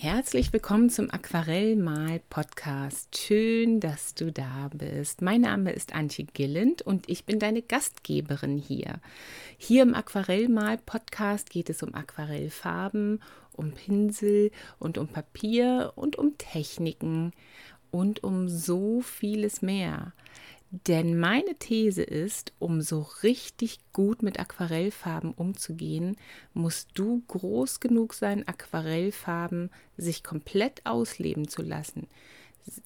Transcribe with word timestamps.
Herzlich 0.00 0.52
willkommen 0.52 0.90
zum 0.90 1.10
Aquarellmal-Podcast. 1.10 3.18
Schön, 3.18 3.80
dass 3.80 4.14
du 4.14 4.30
da 4.30 4.70
bist. 4.72 5.22
Mein 5.22 5.40
Name 5.40 5.72
ist 5.72 5.92
Antje 5.92 6.24
Gilland 6.24 6.82
und 6.82 7.08
ich 7.08 7.24
bin 7.24 7.40
deine 7.40 7.62
Gastgeberin 7.62 8.58
hier. 8.58 9.00
Hier 9.56 9.82
im 9.82 9.96
Aquarellmal-Podcast 9.96 11.50
geht 11.50 11.68
es 11.68 11.82
um 11.82 11.96
Aquarellfarben, 11.96 13.20
um 13.56 13.72
Pinsel 13.72 14.52
und 14.78 14.98
um 14.98 15.08
Papier 15.08 15.94
und 15.96 16.14
um 16.14 16.38
Techniken 16.38 17.32
und 17.90 18.22
um 18.22 18.48
so 18.48 19.00
vieles 19.00 19.62
mehr. 19.62 20.12
Denn 20.70 21.18
meine 21.18 21.54
These 21.58 22.02
ist, 22.02 22.52
um 22.58 22.82
so 22.82 23.06
richtig 23.22 23.78
gut 23.94 24.22
mit 24.22 24.38
Aquarellfarben 24.38 25.32
umzugehen, 25.32 26.16
musst 26.52 26.90
du 26.94 27.22
groß 27.28 27.80
genug 27.80 28.12
sein, 28.12 28.46
Aquarellfarben 28.46 29.70
sich 29.96 30.22
komplett 30.22 30.84
ausleben 30.84 31.48
zu 31.48 31.62
lassen. 31.62 32.06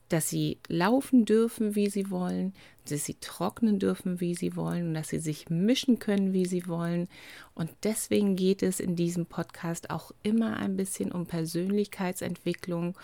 Dass 0.08 0.28
sie 0.28 0.58
laufen 0.68 1.24
dürfen, 1.24 1.74
wie 1.74 1.90
sie 1.90 2.08
wollen, 2.08 2.54
dass 2.88 3.04
sie 3.04 3.16
trocknen 3.20 3.80
dürfen, 3.80 4.20
wie 4.20 4.36
sie 4.36 4.54
wollen 4.54 4.88
und 4.88 4.94
dass 4.94 5.08
sie 5.08 5.18
sich 5.18 5.50
mischen 5.50 5.98
können, 5.98 6.32
wie 6.32 6.46
sie 6.46 6.68
wollen. 6.68 7.08
Und 7.56 7.70
deswegen 7.82 8.36
geht 8.36 8.62
es 8.62 8.78
in 8.78 8.94
diesem 8.94 9.26
Podcast 9.26 9.90
auch 9.90 10.12
immer 10.22 10.56
ein 10.56 10.76
bisschen 10.76 11.10
um 11.10 11.26
Persönlichkeitsentwicklung 11.26 12.96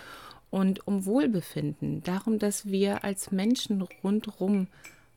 und 0.51 0.87
um 0.87 1.05
Wohlbefinden, 1.07 2.03
darum, 2.03 2.39
dass 2.39 2.67
wir 2.67 3.05
als 3.05 3.31
Menschen 3.31 3.87
rundherum 4.03 4.69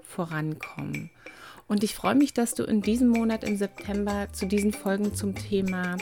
vorankommen. 0.03 1.09
Und 1.67 1.83
ich 1.83 1.95
freue 1.95 2.15
mich, 2.15 2.33
dass 2.33 2.53
du 2.53 2.63
in 2.63 2.81
diesem 2.81 3.07
Monat 3.07 3.45
im 3.45 3.55
September 3.55 4.27
zu 4.33 4.45
diesen 4.45 4.73
Folgen 4.73 5.15
zum 5.15 5.35
Thema 5.35 5.97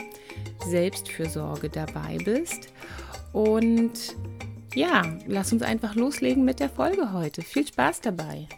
Selbstfürsorge 0.66 1.68
dabei 1.68 2.18
bist. 2.24 2.72
Und 3.32 4.16
ja, 4.74 5.02
lass 5.28 5.52
uns 5.52 5.62
einfach 5.62 5.94
loslegen 5.94 6.44
mit 6.44 6.58
der 6.58 6.70
Folge 6.70 7.12
heute. 7.12 7.42
Viel 7.42 7.66
Spaß 7.66 8.00
dabei. 8.00 8.48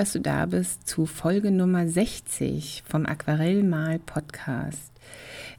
Dass 0.00 0.12
du 0.12 0.20
da 0.20 0.46
bist 0.46 0.88
zu 0.88 1.04
Folge 1.04 1.50
Nummer 1.50 1.86
60 1.86 2.84
vom 2.88 3.04
Aquarellmal 3.04 3.98
Podcast. 3.98 4.90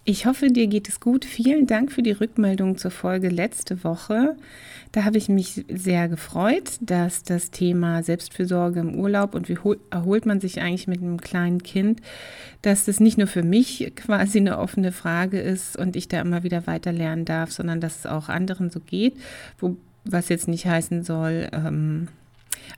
Ich 0.03 0.25
hoffe, 0.25 0.47
dir 0.47 0.66
geht 0.66 0.89
es 0.89 1.00
gut. 1.00 1.25
Vielen 1.25 1.67
Dank 1.67 1.92
für 1.92 2.02
die 2.02 2.14
Rückmeldung 2.14 2.75
zur 2.75 2.89
Folge 2.89 3.30
letzte 3.30 3.84
Woche. 3.84 4.36
Da 4.94 5.03
habe 5.03 5.19
ich 5.19 5.30
mich 5.30 5.64
sehr 5.72 6.09
gefreut, 6.09 6.72
dass 6.81 7.22
das 7.22 7.52
Thema 7.52 8.02
Selbstfürsorge 8.02 8.80
im 8.80 8.95
Urlaub 8.95 9.36
und 9.36 9.47
wie 9.47 9.59
erholt 9.92 10.25
man 10.25 10.39
sich 10.39 10.59
eigentlich 10.59 10.88
mit 10.88 11.03
einem 11.03 11.22
kleinen 11.22 11.62
Kind, 11.62 12.02
dass 12.64 12.86
das 12.86 13.00
nicht 13.00 13.19
nur 13.19 13.28
für 13.28 13.44
mich 13.44 13.94
quasi 13.95 14.39
eine 14.39 14.58
offene 14.58 14.92
Frage 14.92 15.39
ist 15.39 15.78
und 15.78 15.95
ich 15.95 16.08
da 16.08 16.19
immer 16.19 16.42
wieder 16.42 16.66
weiter 16.66 16.92
lernen 16.92 17.25
darf, 17.25 17.52
sondern 17.52 17.80
dass 17.80 18.00
es 18.00 18.06
auch 18.08 18.28
anderen 18.28 18.72
so 18.72 18.80
geht, 18.80 19.17
wo, 19.59 19.78
was 20.03 20.30
jetzt 20.30 20.47
nicht 20.47 20.66
heißen 20.66 21.03
soll, 21.03 21.47
ähm, 21.53 22.08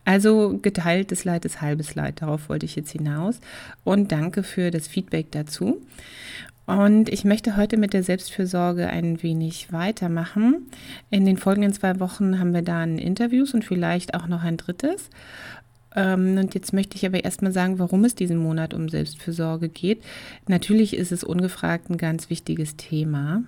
also 0.06 0.60
geteiltes 0.62 1.26
Leid 1.26 1.46
ist 1.46 1.62
halbes 1.62 1.96
Leid, 1.96 2.22
darauf 2.22 2.50
wollte 2.50 2.66
ich 2.66 2.76
jetzt 2.76 2.92
hinaus. 2.92 3.40
Und 3.84 4.12
danke 4.12 4.44
für 4.44 4.72
das 4.72 4.88
Feedback 4.88 5.32
dazu. 5.32 5.82
Und 6.66 7.10
ich 7.10 7.26
möchte 7.26 7.58
heute 7.58 7.78
mit 7.78 7.94
der 7.94 8.04
Selbstfürsorge 8.04 8.88
ein 8.88 9.22
wenig 9.22 9.74
weitermachen. 9.74 10.68
In 11.10 11.26
den 11.26 11.38
folgenden 11.38 11.74
zwei 11.74 12.00
Wochen 12.00 12.40
haben 12.40 12.54
wir 12.54 12.62
dann 12.62 12.98
Interviews 12.98 13.54
und 13.54 13.66
vielleicht 13.66 14.14
auch 14.14 14.28
noch 14.28 14.44
ein 14.44 14.56
drittes. 14.56 15.10
Ähm, 15.96 16.38
und 16.38 16.54
jetzt 16.56 16.72
möchte 16.72 16.96
ich 16.96 17.06
aber 17.06 17.24
erstmal 17.24 17.52
sagen, 17.52 17.80
warum 17.80 18.06
es 18.06 18.16
diesen 18.16 18.38
Monat 18.38 18.74
um 18.74 18.88
Selbstfürsorge 18.88 19.68
geht. 19.68 20.02
Natürlich 20.48 20.96
ist 20.96 21.12
es 21.12 21.24
ungefragt 21.24 21.90
ein 21.90 21.98
ganz 21.98 22.30
wichtiges 22.30 22.78
Thema. 22.78 23.44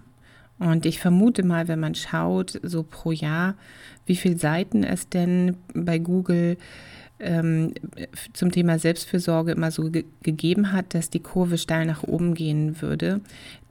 Und 0.59 0.85
ich 0.85 0.99
vermute 0.99 1.43
mal, 1.43 1.67
wenn 1.67 1.79
man 1.79 1.95
schaut, 1.95 2.59
so 2.63 2.83
pro 2.83 3.11
Jahr, 3.11 3.55
wie 4.05 4.15
viele 4.15 4.37
Seiten 4.37 4.83
es 4.83 5.09
denn 5.09 5.57
bei 5.73 5.99
Google 5.99 6.57
ähm, 7.19 7.73
zum 8.33 8.51
Thema 8.51 8.77
Selbstfürsorge 8.77 9.53
immer 9.53 9.71
so 9.71 9.89
ge 9.89 10.05
gegeben 10.21 10.71
hat, 10.71 10.93
dass 10.93 11.09
die 11.09 11.21
Kurve 11.21 11.57
steil 11.57 11.85
nach 11.85 12.03
oben 12.03 12.33
gehen 12.33 12.81
würde. 12.81 13.21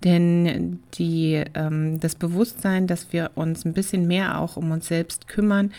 Denn 0.02 0.80
die, 0.94 1.42
ähm, 1.54 2.00
das 2.00 2.14
Bewusstsein, 2.14 2.86
dass 2.86 3.12
wir 3.12 3.32
uns 3.34 3.64
ein 3.64 3.74
bisschen 3.74 4.06
mehr 4.06 4.40
auch 4.40 4.56
um 4.56 4.70
uns 4.70 4.88
selbst 4.88 5.28
kümmern, 5.28 5.72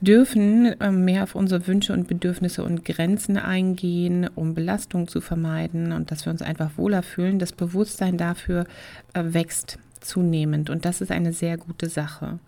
dürfen 0.00 0.74
ähm, 0.80 1.04
mehr 1.04 1.24
auf 1.24 1.34
unsere 1.34 1.66
Wünsche 1.66 1.92
und 1.92 2.06
Bedürfnisse 2.06 2.62
und 2.62 2.84
Grenzen 2.84 3.36
eingehen, 3.36 4.28
um 4.34 4.54
Belastung 4.54 5.08
zu 5.08 5.20
vermeiden 5.20 5.92
und 5.92 6.10
dass 6.10 6.24
wir 6.24 6.32
uns 6.32 6.42
einfach 6.42 6.70
wohler 6.76 7.02
fühlen. 7.02 7.40
Das 7.40 7.52
Bewusstsein 7.52 8.16
dafür 8.16 8.66
äh, 9.14 9.24
wächst 9.24 9.78
zunehmend 10.02 10.70
und 10.70 10.84
das 10.84 11.00
ist 11.00 11.10
eine 11.10 11.32
sehr 11.32 11.56
gute 11.56 11.88
Sache. 11.88 12.38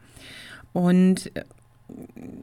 Und 0.73 1.35
äh, 1.37 1.45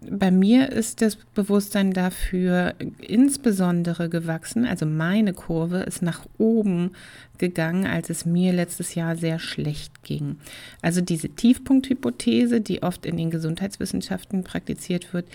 bei 0.10 0.30
mir 0.30 0.72
ist 0.72 1.02
das 1.02 1.16
Bewusstsein 1.16 1.94
dafür 1.94 2.76
insbesondere 3.00 4.08
gewachsen, 4.08 4.66
also 4.66 4.86
meine 4.86 5.34
Kurve 5.34 5.80
ist 5.80 6.02
nach 6.02 6.26
oben 6.38 6.92
gegangen, 7.40 7.88
als 7.88 8.12
es 8.12 8.26
mir 8.26 8.54
letztes 8.54 8.94
Jahr 8.94 9.16
sehr 9.16 9.40
schlecht 9.40 10.04
ging. 10.04 10.38
Also 10.82 11.02
diese 11.02 11.30
Tiefpunkthypothese, 11.30 12.62
die 12.62 12.84
oft 12.84 13.06
in 13.06 13.18
den 13.18 13.32
Gesundheitswissenschaften 13.32 14.44
praktiziert 14.44 15.12
wird, 15.14 15.26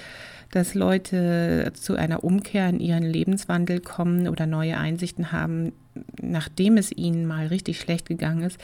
dass 0.52 0.74
Leute 0.74 1.72
zu 1.74 1.96
einer 1.96 2.22
Umkehr 2.22 2.68
in 2.68 2.78
ihren 2.78 3.02
Lebenswandel 3.02 3.80
kommen 3.80 4.28
oder 4.28 4.46
neue 4.46 4.78
Einsichten 4.78 5.32
haben, 5.32 5.72
nachdem 6.20 6.76
es 6.76 6.92
ihnen 6.92 7.26
mal 7.26 7.48
richtig 7.48 7.80
schlecht 7.80 8.06
gegangen 8.06 8.42
ist, 8.42 8.58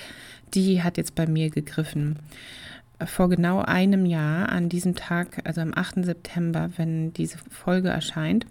die 0.55 0.83
hat 0.83 0.99
jetzt 0.99 1.17
bei 1.17 1.27
mir 1.27 1.51
gegriffen. 1.51 2.19
Vor 3.05 3.29
genau 3.29 3.61
einem 3.61 4.07
Jahr, 4.07 4.49
an 4.49 4.69
diesem 4.69 4.95
Tag, 4.95 5.41
also 5.45 5.61
am 5.61 5.73
8. 5.75 6.05
September, 6.05 6.71
wenn 6.77 7.13
diese 7.13 7.39
Folge 7.51 7.89
erscheint, 7.89 8.47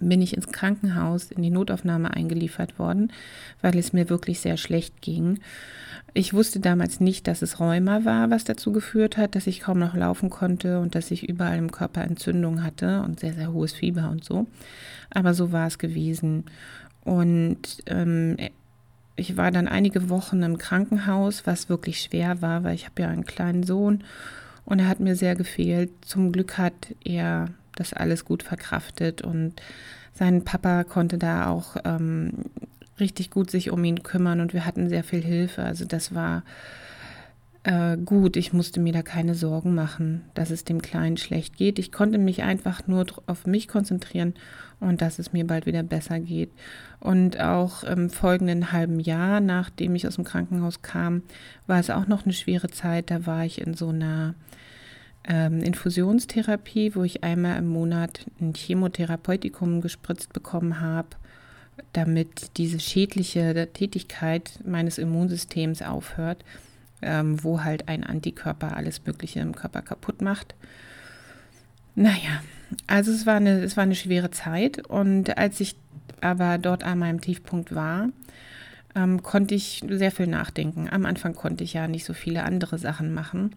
bin 0.00 0.22
ich 0.22 0.34
ins 0.34 0.48
Krankenhaus 0.48 1.30
in 1.30 1.42
die 1.42 1.50
Notaufnahme 1.50 2.12
eingeliefert 2.12 2.78
worden, 2.78 3.12
weil 3.60 3.76
es 3.78 3.92
mir 3.92 4.08
wirklich 4.08 4.40
sehr 4.40 4.56
schlecht 4.56 5.00
ging. 5.02 5.40
Ich 6.12 6.34
wusste 6.34 6.58
damals 6.58 6.98
nicht, 6.98 7.28
dass 7.28 7.42
es 7.42 7.60
Rheuma 7.60 8.04
war, 8.04 8.30
was 8.30 8.44
dazu 8.44 8.72
geführt 8.72 9.16
hat, 9.16 9.36
dass 9.36 9.46
ich 9.46 9.60
kaum 9.60 9.78
noch 9.78 9.94
laufen 9.94 10.28
konnte 10.30 10.80
und 10.80 10.94
dass 10.94 11.10
ich 11.10 11.28
überall 11.28 11.58
im 11.58 11.70
Körper 11.70 12.02
Entzündung 12.02 12.64
hatte 12.64 13.02
und 13.02 13.20
sehr, 13.20 13.34
sehr 13.34 13.52
hohes 13.52 13.72
Fieber 13.72 14.10
und 14.10 14.24
so. 14.24 14.46
Aber 15.10 15.34
so 15.34 15.52
war 15.52 15.68
es 15.68 15.78
gewesen. 15.78 16.44
Und 17.04 17.82
ähm, 17.86 18.36
ich 19.20 19.36
war 19.36 19.50
dann 19.50 19.68
einige 19.68 20.08
Wochen 20.08 20.42
im 20.42 20.58
Krankenhaus, 20.58 21.46
was 21.46 21.68
wirklich 21.68 22.00
schwer 22.00 22.42
war, 22.42 22.64
weil 22.64 22.74
ich 22.74 22.86
habe 22.86 23.02
ja 23.02 23.08
einen 23.08 23.26
kleinen 23.26 23.62
Sohn 23.62 24.02
und 24.64 24.78
er 24.78 24.88
hat 24.88 25.00
mir 25.00 25.14
sehr 25.14 25.36
gefehlt. 25.36 25.90
Zum 26.02 26.32
Glück 26.32 26.58
hat 26.58 26.94
er 27.04 27.48
das 27.76 27.92
alles 27.92 28.24
gut 28.24 28.42
verkraftet 28.42 29.22
und 29.22 29.54
sein 30.14 30.44
Papa 30.44 30.84
konnte 30.84 31.18
da 31.18 31.48
auch 31.48 31.76
ähm, 31.84 32.32
richtig 32.98 33.30
gut 33.30 33.50
sich 33.50 33.70
um 33.70 33.84
ihn 33.84 34.02
kümmern 34.02 34.40
und 34.40 34.52
wir 34.52 34.66
hatten 34.66 34.88
sehr 34.88 35.04
viel 35.04 35.22
Hilfe. 35.22 35.62
Also 35.62 35.84
das 35.84 36.14
war 36.14 36.42
äh, 37.62 37.96
gut. 37.96 38.36
Ich 38.36 38.52
musste 38.52 38.80
mir 38.80 38.92
da 38.92 39.02
keine 39.02 39.34
Sorgen 39.34 39.74
machen, 39.74 40.22
dass 40.34 40.50
es 40.50 40.64
dem 40.64 40.80
Kleinen 40.80 41.16
schlecht 41.16 41.56
geht. 41.56 41.78
Ich 41.78 41.92
konnte 41.92 42.18
mich 42.18 42.42
einfach 42.42 42.86
nur 42.86 43.06
auf 43.26 43.46
mich 43.46 43.68
konzentrieren 43.68 44.34
und 44.80 45.02
dass 45.02 45.18
es 45.18 45.32
mir 45.32 45.46
bald 45.46 45.66
wieder 45.66 45.82
besser 45.82 46.20
geht. 46.20 46.50
Und 47.00 47.38
auch 47.38 47.84
im 47.84 48.10
folgenden 48.10 48.72
halben 48.72 48.98
Jahr, 48.98 49.40
nachdem 49.40 49.94
ich 49.94 50.06
aus 50.06 50.16
dem 50.16 50.24
Krankenhaus 50.24 50.82
kam, 50.82 51.22
war 51.66 51.78
es 51.78 51.90
auch 51.90 52.06
noch 52.06 52.24
eine 52.24 52.32
schwere 52.32 52.68
Zeit. 52.68 53.10
Da 53.10 53.26
war 53.26 53.44
ich 53.44 53.60
in 53.60 53.74
so 53.74 53.88
einer 53.88 54.34
ähm, 55.28 55.62
Infusionstherapie, 55.62 56.94
wo 56.94 57.02
ich 57.02 57.24
einmal 57.24 57.58
im 57.58 57.68
Monat 57.68 58.26
ein 58.40 58.54
Chemotherapeutikum 58.54 59.82
gespritzt 59.82 60.32
bekommen 60.32 60.80
habe, 60.80 61.08
damit 61.92 62.56
diese 62.56 62.80
schädliche 62.80 63.68
Tätigkeit 63.72 64.60
meines 64.64 64.98
Immunsystems 64.98 65.82
aufhört, 65.82 66.44
ähm, 67.02 67.42
wo 67.42 67.62
halt 67.62 67.88
ein 67.88 68.04
Antikörper 68.04 68.76
alles 68.76 69.04
Mögliche 69.06 69.40
im 69.40 69.54
Körper 69.54 69.82
kaputt 69.82 70.22
macht. 70.22 70.54
Naja, 71.94 72.42
also 72.86 73.10
es 73.12 73.26
war 73.26 73.36
eine, 73.36 73.62
es 73.62 73.76
war 73.76 73.82
eine 73.82 73.94
schwere 73.94 74.30
Zeit 74.30 74.86
und 74.86 75.36
als 75.36 75.60
ich 75.60 75.76
aber 76.20 76.58
dort 76.58 76.84
an 76.84 76.98
meinem 76.98 77.20
Tiefpunkt 77.20 77.74
war, 77.74 78.08
ähm, 78.94 79.22
konnte 79.22 79.54
ich 79.54 79.82
sehr 79.88 80.10
viel 80.10 80.26
nachdenken. 80.26 80.88
Am 80.90 81.06
Anfang 81.06 81.34
konnte 81.34 81.64
ich 81.64 81.74
ja 81.74 81.88
nicht 81.88 82.04
so 82.04 82.12
viele 82.12 82.44
andere 82.44 82.78
Sachen 82.78 83.14
machen. 83.14 83.54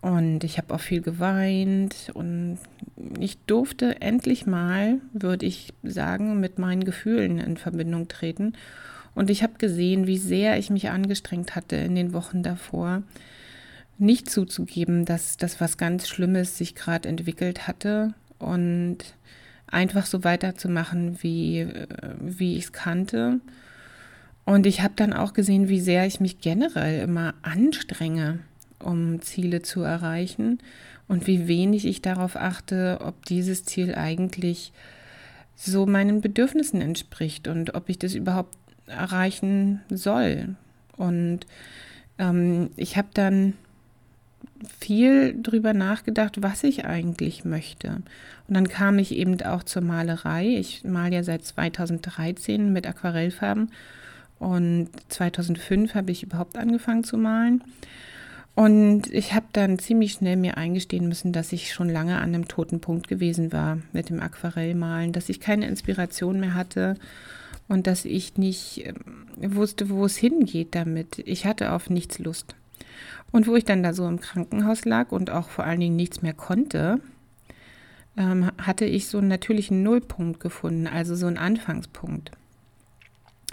Und 0.00 0.44
ich 0.44 0.58
habe 0.58 0.72
auch 0.74 0.80
viel 0.80 1.00
geweint 1.00 2.12
und 2.14 2.58
ich 3.18 3.36
durfte 3.46 4.00
endlich 4.00 4.46
mal, 4.46 5.00
würde 5.12 5.44
ich 5.44 5.72
sagen, 5.82 6.38
mit 6.38 6.58
meinen 6.58 6.84
Gefühlen 6.84 7.38
in 7.38 7.56
Verbindung 7.56 8.06
treten. 8.06 8.52
Und 9.18 9.30
ich 9.30 9.42
habe 9.42 9.54
gesehen, 9.58 10.06
wie 10.06 10.16
sehr 10.16 10.60
ich 10.60 10.70
mich 10.70 10.90
angestrengt 10.90 11.56
hatte 11.56 11.74
in 11.74 11.96
den 11.96 12.12
Wochen 12.12 12.44
davor, 12.44 13.02
nicht 13.98 14.30
zuzugeben, 14.30 15.06
dass 15.06 15.36
das 15.36 15.60
was 15.60 15.76
ganz 15.76 16.06
Schlimmes 16.06 16.56
sich 16.56 16.76
gerade 16.76 17.08
entwickelt 17.08 17.66
hatte 17.66 18.14
und 18.38 18.98
einfach 19.66 20.06
so 20.06 20.22
weiterzumachen, 20.22 21.20
wie, 21.20 21.66
wie 22.20 22.56
ich 22.56 22.66
es 22.66 22.72
kannte. 22.72 23.40
Und 24.44 24.66
ich 24.66 24.82
habe 24.82 24.94
dann 24.94 25.12
auch 25.12 25.32
gesehen, 25.32 25.68
wie 25.68 25.80
sehr 25.80 26.06
ich 26.06 26.20
mich 26.20 26.40
generell 26.40 27.02
immer 27.02 27.34
anstrenge 27.42 28.38
um 28.78 29.20
Ziele 29.20 29.62
zu 29.62 29.82
erreichen 29.82 30.60
und 31.08 31.26
wie 31.26 31.48
wenig 31.48 31.86
ich 31.86 32.02
darauf 32.02 32.36
achte, 32.36 33.00
ob 33.00 33.26
dieses 33.26 33.64
Ziel 33.64 33.96
eigentlich 33.96 34.72
so 35.56 35.86
meinen 35.86 36.20
Bedürfnissen 36.20 36.80
entspricht 36.80 37.48
und 37.48 37.74
ob 37.74 37.88
ich 37.88 37.98
das 37.98 38.14
überhaupt 38.14 38.56
erreichen 38.88 39.80
soll. 39.90 40.56
Und 40.96 41.40
ähm, 42.18 42.70
ich 42.76 42.96
habe 42.96 43.08
dann 43.14 43.54
viel 44.78 45.40
drüber 45.40 45.72
nachgedacht, 45.72 46.42
was 46.42 46.64
ich 46.64 46.84
eigentlich 46.84 47.44
möchte. 47.44 47.88
Und 48.48 48.54
dann 48.54 48.68
kam 48.68 48.98
ich 48.98 49.12
eben 49.12 49.40
auch 49.42 49.62
zur 49.62 49.82
Malerei. 49.82 50.46
Ich 50.46 50.84
male 50.84 51.16
ja 51.16 51.22
seit 51.22 51.44
2013 51.44 52.72
mit 52.72 52.86
Aquarellfarben 52.86 53.70
und 54.38 54.88
2005 55.08 55.94
habe 55.94 56.10
ich 56.10 56.22
überhaupt 56.22 56.56
angefangen 56.56 57.04
zu 57.04 57.18
malen. 57.18 57.62
Und 58.54 59.12
ich 59.12 59.34
habe 59.34 59.46
dann 59.52 59.78
ziemlich 59.78 60.12
schnell 60.14 60.36
mir 60.36 60.56
eingestehen 60.56 61.06
müssen, 61.06 61.32
dass 61.32 61.52
ich 61.52 61.72
schon 61.72 61.88
lange 61.88 62.16
an 62.16 62.34
einem 62.34 62.48
toten 62.48 62.80
Punkt 62.80 63.06
gewesen 63.06 63.52
war 63.52 63.78
mit 63.92 64.10
dem 64.10 64.20
Aquarellmalen, 64.20 65.12
dass 65.12 65.28
ich 65.28 65.38
keine 65.38 65.68
Inspiration 65.68 66.40
mehr 66.40 66.54
hatte 66.54 66.96
und 67.68 67.86
dass 67.86 68.04
ich 68.04 68.36
nicht 68.36 68.84
ähm, 68.86 69.54
wusste, 69.54 69.90
wo 69.90 70.04
es 70.04 70.16
hingeht 70.16 70.74
damit. 70.74 71.18
Ich 71.26 71.46
hatte 71.46 71.72
auf 71.72 71.90
nichts 71.90 72.18
Lust. 72.18 72.54
Und 73.30 73.46
wo 73.46 73.56
ich 73.56 73.64
dann 73.64 73.82
da 73.82 73.92
so 73.92 74.08
im 74.08 74.20
Krankenhaus 74.20 74.84
lag 74.84 75.12
und 75.12 75.30
auch 75.30 75.50
vor 75.50 75.64
allen 75.64 75.80
Dingen 75.80 75.96
nichts 75.96 76.22
mehr 76.22 76.32
konnte, 76.32 77.00
ähm, 78.16 78.50
hatte 78.58 78.86
ich 78.86 79.06
so 79.08 79.18
einen 79.18 79.28
natürlichen 79.28 79.82
Nullpunkt 79.82 80.40
gefunden, 80.40 80.86
also 80.86 81.14
so 81.14 81.26
einen 81.26 81.36
Anfangspunkt. 81.36 82.32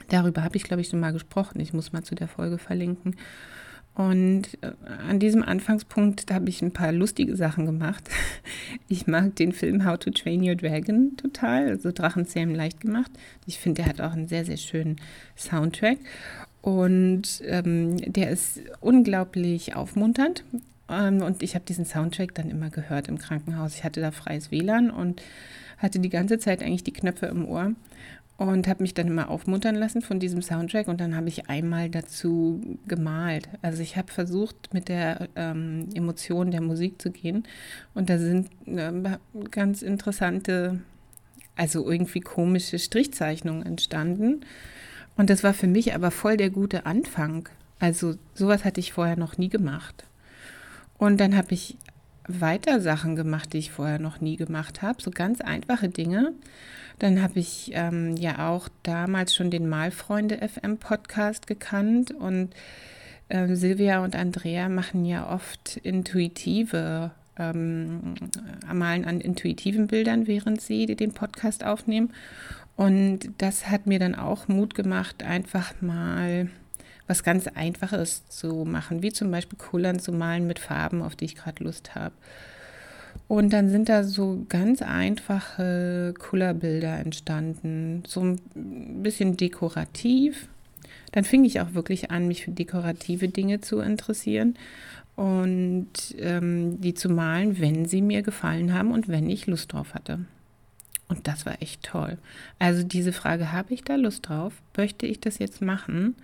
Darüber 0.10 0.44
habe 0.44 0.56
ich, 0.56 0.64
glaube 0.64 0.82
ich, 0.82 0.90
schon 0.90 1.00
mal 1.00 1.14
gesprochen. 1.14 1.60
Ich 1.60 1.74
muss 1.74 1.94
mal 1.94 2.04
zu 2.04 2.16
der 2.16 2.28
Folge 2.28 2.58
verlinken. 2.58 3.16
Und 3.96 4.58
äh, 4.62 4.72
an 5.10 5.20
diesem 5.20 5.42
Anfangspunkt 5.42 6.32
habe 6.32 6.50
ich 6.50 6.62
ein 6.62 6.74
paar 6.74 6.92
lustige 6.92 7.36
Sachen 7.36 7.66
gemacht. 7.66 8.10
Ich 8.88 9.08
mag 9.08 9.36
den 9.38 9.52
Film 9.52 9.86
How 9.86 9.98
to 9.98 10.12
Train 10.12 10.48
Your 10.48 10.56
Dragon 10.56 11.18
total, 11.18 11.70
also 11.70 11.92
Drachenzähmen 11.92 12.54
leicht 12.54 12.82
gemacht. 12.82 13.12
Ich 13.48 13.58
finde, 13.58 13.82
der 13.82 13.90
hat 13.90 14.02
auch 14.02 14.12
einen 14.12 14.28
sehr, 14.28 14.46
sehr 14.46 14.58
schönen 14.58 14.98
Soundtrack. 15.36 15.98
Und 16.62 17.42
ähm, 17.46 17.98
der 17.98 18.30
ist 18.30 18.60
unglaublich 18.82 19.76
aufmunternd. 19.76 20.44
Ähm, 20.90 21.22
und 21.22 21.42
ich 21.42 21.56
habe 21.56 21.66
diesen 21.66 21.86
Soundtrack 21.86 22.36
dann 22.36 22.50
immer 22.50 22.70
gehört 22.70 23.08
im 23.08 23.18
Krankenhaus. 23.18 23.76
Ich 23.76 23.84
hatte 23.84 24.02
da 24.02 24.12
freies 24.12 24.52
WLAN 24.52 24.92
und 24.92 25.22
hatte 25.78 26.00
die 26.00 26.10
ganze 26.10 26.38
Zeit 26.38 26.62
eigentlich 26.62 26.84
die 26.84 26.94
Knöpfe 26.94 27.28
im 27.28 27.48
Ohr 27.48 27.72
und 28.38 28.68
habe 28.68 28.84
mich 28.84 28.94
dann 28.94 29.08
immer 29.08 29.30
aufmuntern 29.30 29.76
lassen 29.76 30.02
von 30.02 30.20
diesem 30.20 30.42
Soundtrack 30.42 30.88
und 30.88 31.00
dann 31.00 31.16
habe 31.16 31.30
ich 31.30 31.50
einmal 31.50 31.90
dazu 31.90 32.78
gemalt. 32.88 33.48
Also 33.62 33.82
ich 33.82 33.96
habe 33.96 34.12
versucht, 34.12 34.74
mit 34.74 34.90
der 34.90 35.30
ähm, 35.36 35.88
Emotion 35.94 36.52
der 36.52 36.62
Musik 36.62 37.02
zu 37.02 37.12
gehen 37.12 37.44
und 37.94 38.10
da 38.10 38.18
sind 38.18 38.50
äh, 38.66 38.92
ganz 39.52 39.82
interessante, 39.82 40.82
also 41.56 41.90
irgendwie 41.90 42.20
komische 42.20 42.78
Strichzeichnungen 42.78 43.66
entstanden 43.66 44.42
und 45.16 45.30
das 45.30 45.44
war 45.44 45.54
für 45.54 45.68
mich 45.68 45.96
aber 45.96 46.12
voll 46.12 46.38
der 46.38 46.50
gute 46.50 46.86
Anfang. 46.86 47.48
Also 47.80 48.16
sowas 48.34 48.66
hatte 48.66 48.80
ich 48.80 48.94
vorher 48.94 49.18
noch 49.18 49.38
nie 49.38 49.50
gemacht. 49.50 50.06
Und 50.98 51.20
dann 51.20 51.36
habe 51.36 51.54
ich 51.54 51.78
weiter 52.28 52.82
Sachen 52.82 53.16
gemacht, 53.16 53.54
die 53.54 53.60
ich 53.60 53.72
vorher 53.72 54.00
noch 54.00 54.22
nie 54.22 54.36
gemacht 54.38 54.82
habe, 54.82 55.02
so 55.02 55.12
ganz 55.12 55.42
einfache 55.42 55.90
Dinge. 55.90 56.34
Dann 57.00 57.22
habe 57.22 57.40
ich 57.40 57.72
ähm, 57.74 58.16
ja 58.16 58.50
auch 58.50 58.70
damals 58.84 59.36
schon 59.36 59.52
den 59.52 59.68
Malfreunde 59.68 60.38
FM 60.38 60.78
Podcast 60.78 61.48
gekannt 61.48 62.12
und 62.12 62.54
äh, 63.30 63.54
Silvia 63.56 64.04
und 64.04 64.16
Andrea 64.16 64.70
machen 64.70 65.06
ja 65.06 65.30
oft 65.30 65.78
intuitive, 65.78 67.12
ähm, 67.38 68.16
malen 68.72 69.06
an 69.06 69.20
intuitiven 69.20 69.88
Bildern, 69.88 70.28
während 70.28 70.62
sie 70.62 70.86
den 70.86 71.14
Podcast 71.14 71.64
aufnehmen. 71.64 72.14
Und 72.76 73.30
das 73.38 73.68
hat 73.70 73.88
mir 73.88 74.00
dann 74.00 74.16
auch 74.16 74.48
Mut 74.48 74.76
gemacht, 74.76 75.24
einfach 75.24 75.74
mal 75.82 76.50
was 77.08 77.24
ganz 77.24 77.48
Einfaches 77.48 78.28
zu 78.30 78.66
machen, 78.66 79.02
wie 79.02 79.12
zum 79.12 79.32
Beispiel 79.32 79.58
Kullern 79.58 80.00
zu 80.00 80.12
malen 80.12 80.48
mit 80.48 80.60
Farben, 80.60 81.02
auf 81.02 81.16
die 81.16 81.26
ich 81.26 81.36
gerade 81.36 81.64
Lust 81.64 81.96
habe. 81.96 82.16
Und 83.28 83.54
dann 83.54 83.70
sind 83.70 83.90
da 83.90 84.04
so 84.04 84.46
ganz 84.50 84.82
einfache 84.82 86.14
Kullerbilder 86.20 87.00
entstanden, 87.00 88.04
so 88.06 88.22
ein 88.22 88.40
bisschen 89.02 89.36
dekorativ. 89.36 90.48
Dann 91.12 91.24
fing 91.24 91.44
ich 91.44 91.60
auch 91.60 91.74
wirklich 91.74 92.12
an, 92.12 92.28
mich 92.28 92.46
für 92.46 92.52
dekorative 92.52 93.30
Dinge 93.30 93.62
zu 93.62 93.80
interessieren 93.80 94.56
und 95.16 95.88
ähm, 96.20 96.82
die 96.82 96.94
zu 96.94 97.10
malen, 97.10 97.60
wenn 97.60 97.86
sie 97.86 98.02
mir 98.02 98.22
gefallen 98.22 98.74
haben 98.74 98.92
und 98.92 99.08
wenn 99.08 99.30
ich 99.30 99.48
Lust 99.48 99.74
drauf 99.74 99.94
hatte. 99.94 100.20
Und 101.08 101.28
das 101.28 101.46
war 101.46 101.62
echt 101.62 101.84
toll. 101.84 102.18
Also 102.60 102.84
diese 102.84 103.14
Frage, 103.14 103.52
habe 103.52 103.74
ich 103.74 103.84
da 103.84 103.96
Lust 103.96 104.28
drauf? 104.28 104.54
Möchte 104.76 105.06
ich 105.06 105.20
das 105.20 105.40
jetzt 105.40 105.62
machen? 105.62 106.16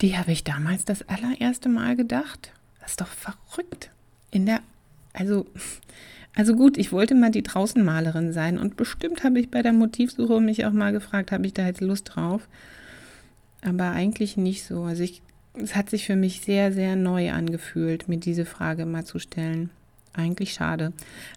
Die 0.00 0.18
habe 0.18 0.32
ich 0.32 0.44
damals 0.44 0.84
das 0.84 1.08
allererste 1.08 1.68
Mal 1.68 1.96
gedacht. 1.96 2.52
Das 2.80 2.92
ist 2.92 3.00
doch 3.00 3.08
verrückt. 3.08 3.90
In 4.30 4.44
der 4.44 4.60
also, 5.14 5.46
also 6.34 6.54
gut, 6.54 6.76
ich 6.76 6.92
wollte 6.92 7.14
mal 7.14 7.30
die 7.30 7.42
Draußenmalerin 7.42 8.32
sein 8.32 8.58
und 8.58 8.76
bestimmt 8.76 9.24
habe 9.24 9.40
ich 9.40 9.50
bei 9.50 9.62
der 9.62 9.72
Motivsuche 9.72 10.40
mich 10.40 10.66
auch 10.66 10.72
mal 10.72 10.92
gefragt, 10.92 11.32
habe 11.32 11.46
ich 11.46 11.54
da 11.54 11.66
jetzt 11.66 11.80
Lust 11.80 12.12
drauf? 12.14 12.46
Aber 13.62 13.92
eigentlich 13.92 14.36
nicht 14.36 14.64
so. 14.64 14.82
Also 14.82 15.02
ich, 15.02 15.22
es 15.54 15.74
hat 15.74 15.88
sich 15.88 16.04
für 16.04 16.16
mich 16.16 16.42
sehr, 16.42 16.72
sehr 16.72 16.96
neu 16.96 17.32
angefühlt, 17.32 18.08
mir 18.08 18.18
diese 18.18 18.44
Frage 18.44 18.84
mal 18.84 19.04
zu 19.06 19.18
stellen. 19.18 19.70
Eigentlich 20.12 20.52
schade. 20.52 20.92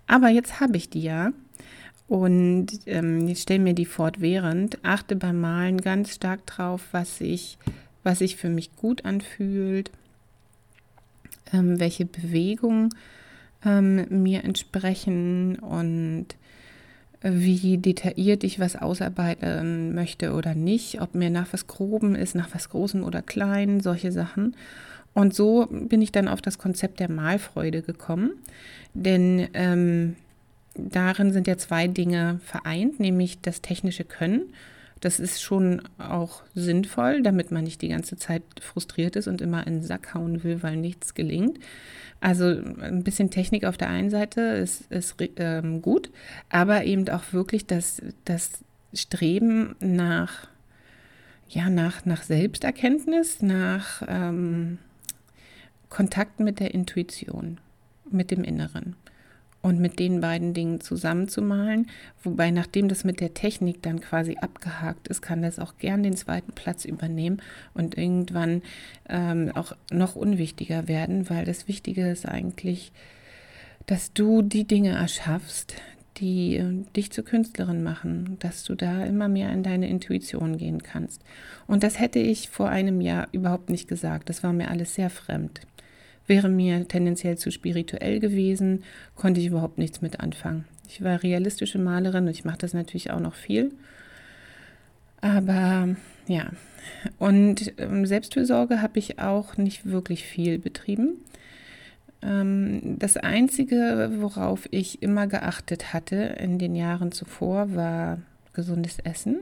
Aber 0.08 0.28
jetzt 0.28 0.60
habe 0.60 0.76
ich 0.76 0.90
die 0.90 1.02
ja. 1.02 1.32
Und 2.10 2.68
ähm, 2.86 3.28
ich 3.28 3.42
stelle 3.42 3.60
mir 3.60 3.74
die 3.74 3.86
fortwährend, 3.86 4.84
achte 4.84 5.16
beim 5.16 5.40
Malen 5.40 5.80
ganz 5.80 6.16
stark 6.16 6.46
drauf, 6.46 6.82
was 6.92 7.18
sich 7.18 7.58
was 8.08 8.20
sich 8.20 8.38
für 8.38 8.50
mich 8.50 8.74
gut 8.78 9.04
anfühlt, 9.04 9.92
ähm, 11.52 11.78
welche 11.78 12.06
Bewegungen 12.06 12.90
ähm, 13.66 14.06
mir 14.10 14.44
entsprechen 14.44 15.58
und 15.60 16.28
wie 17.22 17.78
detailliert 17.78 18.44
ich 18.44 18.60
was 18.60 18.76
ausarbeiten 18.76 19.96
möchte 19.96 20.34
oder 20.34 20.54
nicht, 20.54 21.02
ob 21.02 21.16
mir 21.16 21.30
nach 21.30 21.52
was 21.52 21.68
Groben 21.68 22.16
ist, 22.16 22.36
nach 22.36 22.54
was 22.54 22.70
Großem 22.70 23.04
oder 23.04 23.22
Kleinen, 23.22 23.80
solche 23.80 24.12
Sachen. 24.12 24.56
Und 25.14 25.34
so 25.34 25.68
bin 25.72 26.02
ich 26.02 26.12
dann 26.12 26.28
auf 26.28 26.42
das 26.42 26.60
Konzept 26.60 27.00
der 27.00 27.10
Malfreude 27.10 27.82
gekommen, 27.82 28.34
denn 28.94 29.48
ähm, 29.56 30.16
darin 30.76 31.34
sind 31.34 31.48
ja 31.48 31.58
zwei 31.58 31.88
Dinge 31.88 32.40
vereint, 32.44 33.00
nämlich 33.00 33.42
das 33.42 33.62
technische 33.62 34.04
Können 34.04 34.54
das 35.02 35.20
ist 35.20 35.42
schon 35.42 35.82
auch 35.98 36.44
sinnvoll, 36.56 37.22
damit 37.22 37.52
man 37.52 37.64
nicht 37.64 37.82
die 37.82 37.90
ganze 37.90 38.18
Zeit 38.18 38.44
frustriert 38.62 39.16
ist 39.16 39.28
und 39.28 39.42
immer 39.42 39.66
in 39.68 39.76
den 39.76 39.84
Sack 39.84 40.14
hauen 40.14 40.44
will, 40.44 40.64
weil 40.64 40.78
nichts 40.78 41.14
gelingt. 41.14 41.60
Also 42.20 42.46
ein 42.46 43.04
bisschen 43.04 43.30
Technik 43.30 43.66
auf 43.66 43.78
der 43.78 43.90
einen 43.90 44.10
Seite 44.10 44.42
ist, 44.42 44.92
ist 44.92 45.16
ähm, 45.38 45.82
gut, 45.82 46.10
aber 46.50 46.84
eben 46.84 47.08
auch 47.10 47.32
wirklich 47.32 47.68
das, 47.68 48.02
das 48.26 48.52
Streben 48.94 49.76
nach, 49.80 50.48
ja, 51.50 51.70
nach, 51.70 52.06
nach 52.06 52.24
Selbsterkenntnis, 52.24 53.42
nach 53.42 54.02
ähm, 54.08 54.80
Kontakt 55.90 56.40
mit 56.40 56.60
der 56.60 56.74
Intuition, 56.74 57.60
mit 58.10 58.32
dem 58.32 58.44
Inneren 58.44 58.96
und 59.62 59.80
mit 59.80 60.00
den 60.00 60.22
beiden 60.22 60.54
Dingen 60.54 60.82
zusammenzumalen. 60.82 61.88
Wobei, 62.24 62.52
nachdem 62.52 62.88
das 62.88 63.04
mit 63.04 63.20
der 63.20 63.34
Technik 63.34 63.82
dann 63.82 64.00
quasi 64.00 64.38
abgehakt 64.40 65.08
ist, 65.08 65.22
kann 65.22 65.42
das 65.42 65.60
auch 65.60 65.78
gern 65.78 66.04
den 66.04 66.16
zweiten 66.16 66.54
Platz 66.54 66.86
übernehmen 66.86 67.42
und 67.74 67.98
irgendwann 67.98 68.62
ähm, 69.10 69.52
auch 69.56 69.74
noch 69.92 70.16
unwichtiger 70.16 70.88
werden, 70.88 71.30
weil 71.30 71.46
das 71.46 71.68
Wichtige 71.68 72.10
ist 72.10 72.28
eigentlich, 72.28 72.92
dass 73.86 74.14
du 74.14 74.42
die 74.42 74.66
Dinge 74.66 74.92
erschaffst, 74.92 75.76
die 76.18 76.58
äh, 76.58 76.84
dich 76.96 77.12
zur 77.12 77.26
Künstlerin 77.26 77.84
machen, 77.84 78.38
dass 78.40 78.64
du 78.64 78.76
da 78.76 79.06
immer 79.06 79.28
mehr 79.28 79.52
in 79.52 79.64
deine 79.64 79.90
Intuition 79.90 80.58
gehen 80.58 80.84
kannst. 80.84 81.22
Und 81.68 81.84
das 81.84 82.00
hätte 82.00 82.20
ich 82.20 82.50
vor 82.50 82.70
einem 82.70 83.02
Jahr 83.02 83.28
überhaupt 83.32 83.70
nicht 83.70 83.88
gesagt. 83.88 84.30
Das 84.30 84.44
war 84.44 84.54
mir 84.54 84.70
alles 84.70 84.96
sehr 84.96 85.10
fremd 85.10 85.62
wäre 86.28 86.50
mir 86.50 86.88
tendenziell 86.88 87.38
zu 87.38 87.52
spirituell 87.52 88.20
gewesen, 88.20 88.84
konnte 89.16 89.40
ich 89.40 89.48
überhaupt 89.48 89.78
nichts 89.78 90.02
mit 90.02 90.20
anfangen. 90.20 90.66
Ich 90.88 91.04
war 91.04 91.24
realistische 91.24 91.80
Malerin 91.80 92.26
und 92.26 92.32
ich 92.32 92.46
mache 92.46 92.60
das 92.60 92.74
natürlich 92.74 93.12
auch 93.12 93.20
noch 93.20 93.36
viel. 93.36 93.72
Aber 95.22 95.90
ja, 96.28 96.52
und 97.18 97.74
ähm, 97.78 98.06
Selbstfürsorge 98.06 98.82
habe 98.82 99.00
ich 99.00 99.20
auch 99.20 99.58
nicht 99.58 99.86
wirklich 99.86 100.24
viel 100.26 100.60
betrieben. 100.60 101.18
Ähm, 102.22 102.98
das 103.00 103.18
Einzige, 103.18 104.12
worauf 104.20 104.68
ich 104.72 105.02
immer 105.02 105.28
geachtet 105.28 105.94
hatte 105.94 106.16
in 106.16 106.60
den 106.60 106.76
Jahren 106.76 107.12
zuvor, 107.12 107.76
war 107.76 108.20
gesundes 108.54 109.00
Essen 109.00 109.40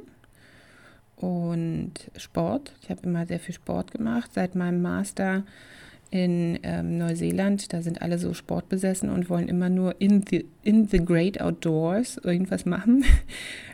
und 1.15 1.93
Sport. 2.17 2.73
Ich 2.81 2.89
habe 2.89 3.01
immer 3.03 3.25
sehr 3.25 3.39
viel 3.39 3.55
Sport 3.55 3.91
gemacht. 3.91 4.31
Seit 4.33 4.55
meinem 4.55 4.81
Master 4.81 5.43
in 6.15 6.59
ähm, 6.63 6.97
Neuseeland, 6.97 7.73
da 7.73 7.81
sind 7.81 8.01
alle 8.01 8.17
so 8.17 8.33
sportbesessen 8.33 9.09
und 9.09 9.29
wollen 9.29 9.49
immer 9.49 9.67
nur 9.67 9.99
in 9.99 10.23
the, 10.25 10.45
in 10.63 10.87
the 10.87 11.03
great 11.03 11.41
outdoors 11.41 12.17
irgendwas 12.23 12.65
machen. 12.65 13.03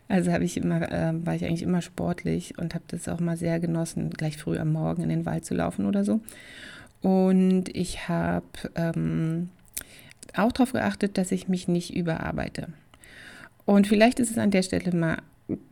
Also 0.08 0.34
habe 0.34 0.44
ich 0.44 0.58
immer, 0.58 0.92
äh, 0.92 1.14
war 1.26 1.36
ich 1.36 1.46
eigentlich 1.46 1.62
immer 1.62 1.82
sportlich 1.82 2.58
und 2.58 2.76
habe 2.76 2.84
das 2.90 3.08
auch 3.08 3.22
mal 3.22 3.38
sehr 3.38 3.62
genossen, 3.62 4.10
gleich 4.10 4.36
früh 4.36 4.58
am 4.58 4.74
Morgen 4.74 5.04
in 5.04 5.08
den 5.08 5.26
Wald 5.26 5.46
zu 5.46 5.54
laufen 5.54 5.86
oder 5.86 6.04
so. 6.04 6.20
Und 7.02 7.74
ich 7.74 8.10
habe 8.10 8.46
ähm, 8.76 9.52
auch 10.36 10.52
darauf 10.52 10.74
geachtet, 10.74 11.18
dass 11.18 11.32
ich 11.32 11.48
mich 11.48 11.70
nicht 11.70 11.96
überarbeite. 11.96 12.68
Und 13.64 13.88
vielleicht 13.88 14.20
ist 14.20 14.32
es 14.32 14.38
an 14.38 14.52
der 14.52 14.64
Stelle 14.64 14.94
mal 14.94 15.20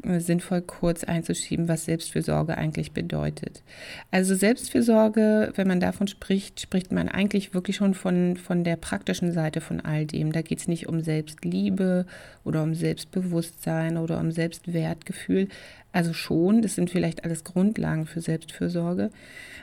sinnvoll 0.03 0.61
kurz 0.61 1.03
einzuschieben, 1.03 1.67
was 1.67 1.85
Selbstfürsorge 1.85 2.57
eigentlich 2.57 2.91
bedeutet. 2.91 3.63
Also 4.11 4.35
Selbstfürsorge, 4.35 5.51
wenn 5.55 5.67
man 5.67 5.79
davon 5.79 6.07
spricht, 6.07 6.59
spricht 6.61 6.91
man 6.91 7.09
eigentlich 7.09 7.53
wirklich 7.53 7.75
schon 7.75 7.93
von, 7.93 8.37
von 8.37 8.63
der 8.63 8.75
praktischen 8.75 9.31
Seite 9.31 9.61
von 9.61 9.79
all 9.79 10.05
dem. 10.05 10.31
Da 10.31 10.41
geht 10.41 10.59
es 10.59 10.67
nicht 10.67 10.87
um 10.87 11.01
Selbstliebe 11.01 12.05
oder 12.43 12.63
um 12.63 12.75
Selbstbewusstsein 12.75 13.97
oder 13.97 14.19
um 14.19 14.31
Selbstwertgefühl. 14.31 15.47
Also 15.91 16.13
schon, 16.13 16.61
das 16.61 16.75
sind 16.75 16.89
vielleicht 16.89 17.23
alles 17.23 17.43
Grundlagen 17.43 18.05
für 18.05 18.21
Selbstfürsorge. 18.21 19.09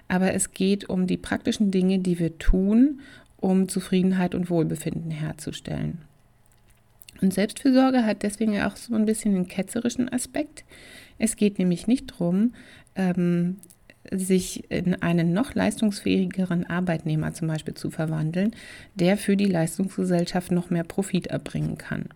Aber 0.08 0.34
es 0.34 0.52
geht 0.52 0.88
um 0.88 1.06
die 1.06 1.16
praktischen 1.16 1.70
Dinge, 1.70 1.98
die 1.98 2.18
wir 2.18 2.38
tun, 2.38 3.00
um 3.36 3.68
Zufriedenheit 3.68 4.34
und 4.34 4.50
Wohlbefinden 4.50 5.10
herzustellen. 5.10 5.98
Und 7.20 7.34
Selbstfürsorge 7.34 8.04
hat 8.04 8.22
deswegen 8.22 8.60
auch 8.60 8.76
so 8.76 8.94
ein 8.94 9.06
bisschen 9.06 9.34
einen 9.34 9.48
ketzerischen 9.48 10.12
Aspekt. 10.12 10.64
Es 11.18 11.36
geht 11.36 11.58
nämlich 11.58 11.86
nicht 11.86 12.12
darum, 12.12 12.54
ähm, 12.94 13.56
sich 14.12 14.70
in 14.70 15.00
einen 15.02 15.32
noch 15.32 15.54
leistungsfähigeren 15.54 16.66
Arbeitnehmer 16.66 17.32
zum 17.32 17.48
Beispiel 17.48 17.74
zu 17.74 17.90
verwandeln, 17.90 18.52
der 18.94 19.16
für 19.16 19.36
die 19.36 19.46
Leistungsgesellschaft 19.46 20.52
noch 20.52 20.70
mehr 20.70 20.84
Profit 20.84 21.28
erbringen 21.28 21.78
kann. 21.78 22.08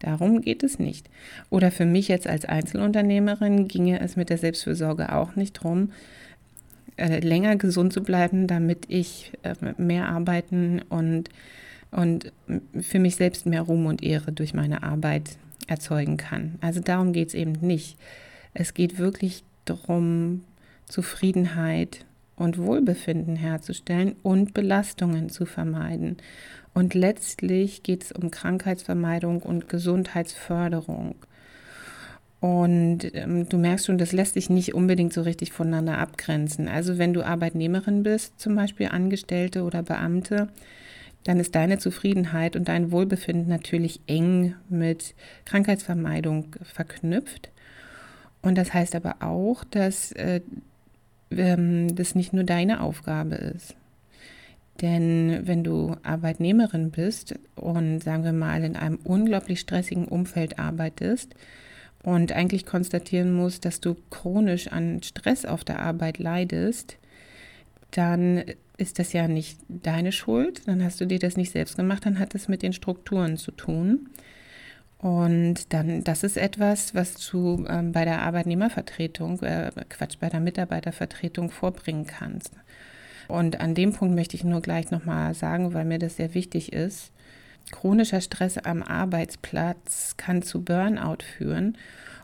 Darum 0.00 0.42
geht 0.42 0.62
es 0.62 0.78
nicht. 0.78 1.08
Oder 1.48 1.70
für 1.70 1.86
mich 1.86 2.08
jetzt 2.08 2.26
als 2.26 2.44
Einzelunternehmerin 2.44 3.68
ginge 3.68 4.00
es 4.00 4.16
mit 4.16 4.28
der 4.28 4.38
Selbstfürsorge 4.38 5.14
auch 5.14 5.36
nicht 5.36 5.58
darum, 5.58 5.92
äh, 6.96 7.20
länger 7.20 7.56
gesund 7.56 7.92
zu 7.92 8.02
bleiben, 8.02 8.46
damit 8.46 8.84
ich 8.88 9.32
äh, 9.42 9.54
mehr 9.78 10.08
arbeiten 10.08 10.82
und 10.88 11.30
und 11.94 12.32
für 12.80 12.98
mich 12.98 13.16
selbst 13.16 13.46
mehr 13.46 13.62
Ruhm 13.62 13.86
und 13.86 14.02
Ehre 14.02 14.32
durch 14.32 14.52
meine 14.52 14.82
Arbeit 14.82 15.38
erzeugen 15.66 16.16
kann. 16.16 16.58
Also 16.60 16.80
darum 16.80 17.12
geht 17.12 17.28
es 17.28 17.34
eben 17.34 17.52
nicht. 17.60 17.96
Es 18.52 18.74
geht 18.74 18.98
wirklich 18.98 19.44
darum, 19.64 20.42
Zufriedenheit 20.86 22.04
und 22.36 22.58
Wohlbefinden 22.58 23.36
herzustellen 23.36 24.16
und 24.22 24.54
Belastungen 24.54 25.30
zu 25.30 25.46
vermeiden. 25.46 26.16
Und 26.74 26.94
letztlich 26.94 27.82
geht 27.84 28.04
es 28.04 28.12
um 28.12 28.30
Krankheitsvermeidung 28.30 29.42
und 29.42 29.68
Gesundheitsförderung. 29.68 31.14
Und 32.40 33.14
ähm, 33.14 33.48
du 33.48 33.56
merkst 33.56 33.86
schon, 33.86 33.96
das 33.96 34.12
lässt 34.12 34.34
sich 34.34 34.50
nicht 34.50 34.74
unbedingt 34.74 35.12
so 35.12 35.22
richtig 35.22 35.52
voneinander 35.52 35.98
abgrenzen. 35.98 36.68
Also 36.68 36.98
wenn 36.98 37.14
du 37.14 37.22
Arbeitnehmerin 37.22 38.02
bist, 38.02 38.38
zum 38.38 38.56
Beispiel 38.56 38.88
Angestellte 38.88 39.62
oder 39.62 39.82
Beamte, 39.82 40.48
dann 41.24 41.40
ist 41.40 41.54
deine 41.54 41.78
Zufriedenheit 41.78 42.54
und 42.54 42.68
dein 42.68 42.90
Wohlbefinden 42.92 43.48
natürlich 43.48 44.00
eng 44.06 44.54
mit 44.68 45.14
Krankheitsvermeidung 45.46 46.54
verknüpft. 46.62 47.50
Und 48.42 48.56
das 48.58 48.74
heißt 48.74 48.94
aber 48.94 49.16
auch, 49.20 49.64
dass 49.64 50.12
äh, 50.12 50.42
ähm, 51.30 51.96
das 51.96 52.14
nicht 52.14 52.32
nur 52.32 52.44
deine 52.44 52.80
Aufgabe 52.80 53.36
ist. 53.36 53.74
Denn 54.82 55.42
wenn 55.44 55.64
du 55.64 55.96
Arbeitnehmerin 56.02 56.90
bist 56.90 57.36
und 57.54 58.02
sagen 58.02 58.24
wir 58.24 58.32
mal 58.32 58.64
in 58.64 58.76
einem 58.76 58.98
unglaublich 59.04 59.60
stressigen 59.60 60.06
Umfeld 60.06 60.58
arbeitest 60.58 61.34
und 62.02 62.32
eigentlich 62.32 62.66
konstatieren 62.66 63.32
musst, 63.32 63.64
dass 63.64 63.80
du 63.80 63.96
chronisch 64.10 64.68
an 64.68 65.02
Stress 65.02 65.44
auf 65.44 65.64
der 65.64 65.80
Arbeit 65.80 66.18
leidest, 66.18 66.98
dann 67.96 68.44
ist 68.76 68.98
das 68.98 69.12
ja 69.12 69.28
nicht 69.28 69.58
deine 69.68 70.12
Schuld, 70.12 70.66
dann 70.66 70.82
hast 70.82 71.00
du 71.00 71.06
dir 71.06 71.18
das 71.18 71.36
nicht 71.36 71.52
selbst 71.52 71.76
gemacht, 71.76 72.04
dann 72.06 72.18
hat 72.18 72.34
es 72.34 72.48
mit 72.48 72.62
den 72.62 72.72
Strukturen 72.72 73.36
zu 73.36 73.52
tun. 73.52 74.10
Und 74.98 75.72
dann, 75.72 76.02
das 76.02 76.24
ist 76.24 76.36
etwas, 76.36 76.94
was 76.94 77.14
du 77.28 77.64
ähm, 77.68 77.92
bei 77.92 78.04
der 78.04 78.22
Arbeitnehmervertretung, 78.22 79.40
äh, 79.42 79.70
Quatsch, 79.88 80.16
bei 80.18 80.28
der 80.28 80.40
Mitarbeitervertretung 80.40 81.50
vorbringen 81.50 82.06
kannst. 82.06 82.52
Und 83.28 83.60
an 83.60 83.74
dem 83.74 83.92
Punkt 83.92 84.14
möchte 84.14 84.36
ich 84.36 84.44
nur 84.44 84.60
gleich 84.60 84.90
nochmal 84.90 85.34
sagen, 85.34 85.74
weil 85.74 85.84
mir 85.84 85.98
das 85.98 86.16
sehr 86.16 86.34
wichtig 86.34 86.72
ist. 86.72 87.12
Chronischer 87.70 88.20
Stress 88.20 88.58
am 88.58 88.82
Arbeitsplatz 88.82 90.16
kann 90.16 90.42
zu 90.42 90.62
Burnout 90.62 91.22
führen. 91.36 91.76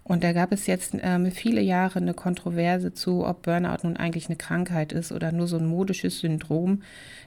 Und 0.04 0.24
da 0.24 0.32
gab 0.32 0.50
es 0.52 0.66
jetzt 0.66 0.94
ähm, 1.00 1.30
viele 1.30 1.60
Jahre 1.60 2.00
eine 2.00 2.14
Kontroverse 2.14 2.94
zu, 2.94 3.24
ob 3.24 3.42
Burnout 3.42 3.84
nun 3.84 3.96
eigentlich 3.96 4.26
eine 4.26 4.36
Krankheit 4.36 4.92
ist 4.92 5.12
oder 5.12 5.30
nur 5.30 5.46
so 5.46 5.56
ein 5.56 5.66
modisches 5.66 6.18
Syndrom, 6.20 6.82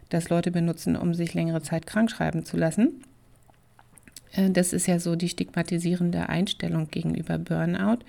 das 0.10 0.30
Leute 0.30 0.52
benutzen, 0.52 0.96
um 0.96 1.14
sich 1.14 1.34
längere 1.34 1.62
Zeit 1.62 1.88
krank 1.88 2.12
schreiben 2.12 2.46
zu 2.46 2.58
lassen. 2.58 3.04
Äh, 4.34 4.50
das 4.50 4.74
ist 4.74 4.88
ja 4.88 5.00
so 5.00 5.16
die 5.16 5.30
stigmatisierende 5.30 6.30
Einstellung 6.30 6.90
gegenüber 6.90 7.38
Burnout. 7.38 8.00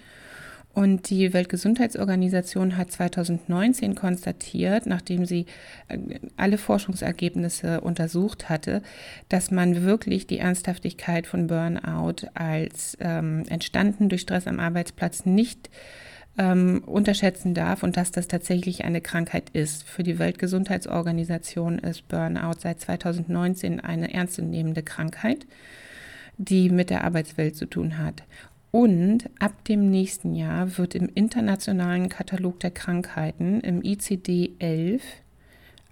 Und 0.75 1.09
die 1.09 1.33
Weltgesundheitsorganisation 1.33 2.77
hat 2.77 2.91
2019 2.91 3.95
konstatiert, 3.95 4.87
nachdem 4.87 5.25
sie 5.25 5.47
äh, 5.87 5.99
alle 6.37 6.59
Forschungsergebnisse 6.59 7.81
untersucht 7.81 8.49
hatte, 8.49 8.83
dass 9.29 9.53
man 9.53 9.85
wirklich 9.85 10.27
die 10.27 10.39
Ernsthaftigkeit 10.39 11.29
von 11.29 11.47
Burnout 11.47 12.27
als 12.35 12.99
ähm, 13.01 13.45
entstanden 13.49 14.09
durch 14.09 14.23
Stress 14.23 14.49
am 14.49 14.59
Arbeitsplatz 14.59 15.25
nicht 15.25 15.71
ähm, 16.37 16.83
unterschätzen 16.85 17.55
darf 17.55 17.85
und 17.85 17.97
dass 17.97 18.11
das 18.11 18.27
tatsächlich 18.27 18.83
eine 18.85 19.01
Krankheit 19.01 19.51
ist. 19.51 19.85
Für 19.85 20.03
die 20.03 20.19
Weltgesundheitsorganisation 20.19 21.79
ist 21.79 22.09
Burnout 22.09 22.59
seit 22.59 22.81
2019 22.81 23.79
eine 23.79 24.13
ernstzunehmende 24.13 24.83
Krankheit 24.83 25.47
die 26.37 26.69
mit 26.69 26.91
der 26.91 27.05
Arbeitswelt 27.05 27.57
zu 27.57 27.67
tun 27.67 27.99
hat. 27.99 28.23
Und 28.75 29.31
ab 29.39 29.65
dem 29.67 29.89
nächsten 29.89 30.35
Jahr 30.35 30.79
wird 30.79 30.97
im 30.97 31.09
internationalen 31.15 32.09
Katalog 32.09 32.59
der 32.59 32.73
Krankheiten, 32.73 33.61
im 33.61 33.83
ICD-11, 33.83 35.01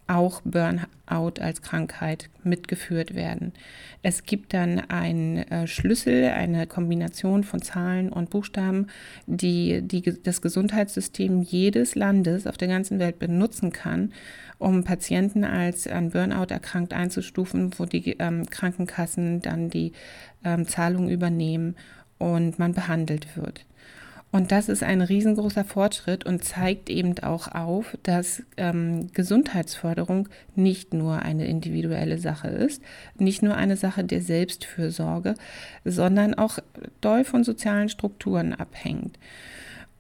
auch 0.09 0.41
Burnout 0.41 1.41
als 1.41 1.63
Krankheit 1.63 2.29
mitgeführt 2.43 3.15
werden. 3.15 3.53
Es 4.03 4.25
gibt 4.25 4.53
dann 4.53 4.81
einen 4.91 5.39
äh, 5.39 5.69
Schlüssel, 5.69 6.25
eine 6.31 6.67
Kombination 6.67 7.45
von 7.45 7.63
Zahlen 7.63 8.09
und 8.13 8.31
Buchstaben, 8.31 8.89
die, 9.27 9.83
die 9.83 10.03
das 10.21 10.43
Gesundheitssystem 10.43 11.41
jedes 11.41 11.95
Landes 11.95 12.49
auf 12.49 12.59
der 12.59 12.67
ganzen 12.67 12.99
Welt 12.99 13.21
benutzen 13.21 13.71
kann, 13.71 14.13
um 14.59 14.83
Patienten 14.83 15.45
als 15.45 15.87
an 15.87 16.11
Burnout 16.11 16.53
erkrankt 16.53 16.95
einzustufen, 16.95 17.71
wo 17.79 17.85
die 17.85 18.17
ähm, 18.19 18.51
Krankenkassen 18.51 19.41
dann 19.41 19.71
die 19.71 19.93
ähm, 20.45 20.67
Zahlung 20.67 21.09
übernehmen 21.09 21.77
und 22.23 22.59
man 22.59 22.73
behandelt 22.73 23.37
wird. 23.37 23.65
Und 24.31 24.51
das 24.51 24.71
ist 24.71 24.83
ein 24.83 25.03
riesengroßer 25.03 25.65
Fortschritt 25.65 26.25
und 26.25 26.43
zeigt 26.43 26.89
eben 26.89 27.19
auch 27.19 27.49
auf, 27.49 27.99
dass 28.03 28.43
ähm, 28.57 29.13
Gesundheitsförderung 29.13 30.29
nicht 30.55 30.95
nur 30.95 31.19
eine 31.19 31.47
individuelle 31.47 32.17
Sache 32.17 32.49
ist, 32.49 32.83
nicht 33.19 33.43
nur 33.43 33.57
eine 33.57 33.77
Sache 33.77 34.05
der 34.05 34.23
Selbstfürsorge, 34.23 35.35
sondern 35.85 36.33
auch 36.33 36.61
doll 37.03 37.25
von 37.25 37.45
sozialen 37.45 37.91
Strukturen 37.91 38.55
abhängt. 38.55 39.19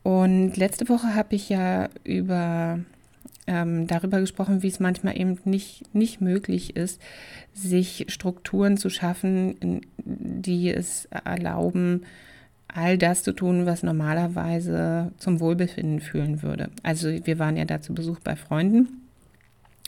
Und 0.02 0.56
letzte 0.56 0.88
Woche 0.88 1.14
habe 1.14 1.34
ich 1.34 1.50
ja 1.50 1.90
über 2.02 2.80
ähm, 3.46 3.86
darüber 3.86 4.20
gesprochen, 4.20 4.62
wie 4.62 4.68
es 4.68 4.80
manchmal 4.80 5.18
eben 5.18 5.38
nicht, 5.44 5.94
nicht 5.94 6.20
möglich 6.20 6.76
ist, 6.76 7.00
sich 7.52 8.06
Strukturen 8.08 8.76
zu 8.76 8.88
schaffen, 8.88 9.80
die 10.04 10.70
es 10.70 11.06
erlauben, 11.06 12.02
all 12.68 12.96
das 12.96 13.22
zu 13.22 13.32
tun, 13.32 13.66
was 13.66 13.82
normalerweise 13.82 15.12
zum 15.18 15.40
Wohlbefinden 15.40 16.00
führen 16.00 16.42
würde. 16.42 16.70
Also 16.82 17.08
wir 17.08 17.38
waren 17.38 17.56
ja 17.56 17.64
da 17.64 17.80
zu 17.80 17.94
Besuch 17.94 18.20
bei 18.20 18.36
Freunden 18.36 18.88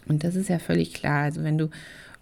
Und 0.07 0.25
das 0.25 0.35
ist 0.35 0.49
ja 0.49 0.59
völlig 0.59 0.93
klar. 0.93 1.23
Also 1.23 1.43
wenn 1.45 1.59
du 1.59 1.71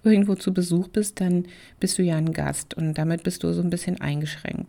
irgendwo 0.04 0.34
zu 0.34 0.52
Besuch 0.52 0.88
bist, 0.88 1.20
dann 1.20 1.46
bist 1.80 1.98
du 1.98 2.02
ja 2.02 2.16
ein 2.16 2.32
Gast 2.32 2.74
und 2.74 2.94
damit 2.94 3.22
bist 3.22 3.42
du 3.42 3.52
so 3.52 3.62
ein 3.62 3.70
bisschen 3.70 4.00
eingeschränkt. 4.00 4.66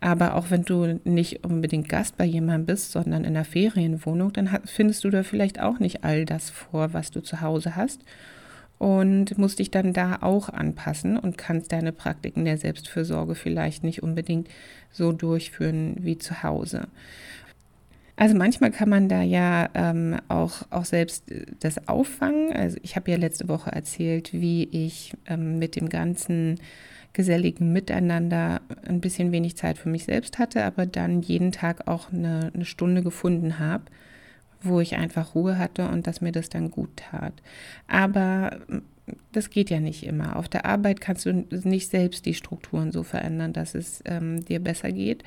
Aber 0.00 0.34
auch 0.34 0.50
wenn 0.50 0.62
du 0.62 1.00
nicht 1.04 1.44
unbedingt 1.44 1.88
Gast 1.88 2.16
bei 2.16 2.24
jemandem 2.24 2.66
bist, 2.66 2.92
sondern 2.92 3.24
in 3.24 3.34
einer 3.34 3.44
Ferienwohnung, 3.44 4.32
dann 4.32 4.60
findest 4.64 5.04
du 5.04 5.10
da 5.10 5.22
vielleicht 5.22 5.60
auch 5.60 5.78
nicht 5.78 6.04
all 6.04 6.24
das 6.26 6.50
vor, 6.50 6.92
was 6.92 7.10
du 7.10 7.20
zu 7.20 7.40
Hause 7.40 7.76
hast 7.76 8.02
und 8.78 9.38
musst 9.38 9.58
dich 9.58 9.70
dann 9.70 9.92
da 9.92 10.18
auch 10.20 10.48
anpassen 10.48 11.16
und 11.16 11.38
kannst 11.38 11.72
deine 11.72 11.92
Praktiken 11.92 12.44
der 12.44 12.58
Selbstfürsorge 12.58 13.34
vielleicht 13.34 13.84
nicht 13.84 14.02
unbedingt 14.02 14.48
so 14.92 15.12
durchführen 15.12 15.96
wie 16.00 16.18
zu 16.18 16.42
Hause. 16.42 16.88
Also 18.16 18.34
manchmal 18.34 18.70
kann 18.70 18.88
man 18.88 19.08
da 19.08 19.22
ja 19.22 19.68
ähm, 19.74 20.16
auch, 20.28 20.62
auch 20.70 20.86
selbst 20.86 21.30
äh, 21.30 21.44
das 21.60 21.86
auffangen. 21.86 22.52
Also 22.52 22.78
ich 22.82 22.96
habe 22.96 23.10
ja 23.10 23.18
letzte 23.18 23.48
Woche 23.48 23.70
erzählt, 23.70 24.32
wie 24.32 24.64
ich 24.64 25.12
ähm, 25.26 25.58
mit 25.58 25.76
dem 25.76 25.88
ganzen 25.88 26.58
geselligen 27.12 27.72
Miteinander 27.72 28.60
ein 28.86 29.00
bisschen 29.00 29.32
wenig 29.32 29.56
Zeit 29.56 29.78
für 29.78 29.88
mich 29.88 30.04
selbst 30.04 30.38
hatte, 30.38 30.64
aber 30.64 30.84
dann 30.84 31.22
jeden 31.22 31.50
Tag 31.52 31.88
auch 31.88 32.12
eine, 32.12 32.50
eine 32.54 32.66
Stunde 32.66 33.02
gefunden 33.02 33.58
habe, 33.58 33.84
wo 34.62 34.80
ich 34.80 34.96
einfach 34.96 35.34
Ruhe 35.34 35.58
hatte 35.58 35.88
und 35.88 36.06
dass 36.06 36.20
mir 36.20 36.32
das 36.32 36.50
dann 36.50 36.70
gut 36.70 36.90
tat. 36.96 37.32
Aber 37.86 38.58
das 39.32 39.50
geht 39.50 39.70
ja 39.70 39.80
nicht 39.80 40.04
immer. 40.04 40.36
Auf 40.36 40.48
der 40.48 40.66
Arbeit 40.66 41.00
kannst 41.00 41.26
du 41.26 41.32
nicht 41.32 41.90
selbst 41.90 42.26
die 42.26 42.34
Strukturen 42.34 42.92
so 42.92 43.02
verändern, 43.02 43.52
dass 43.52 43.74
es 43.74 44.02
ähm, 44.04 44.44
dir 44.44 44.60
besser 44.60 44.92
geht. 44.92 45.22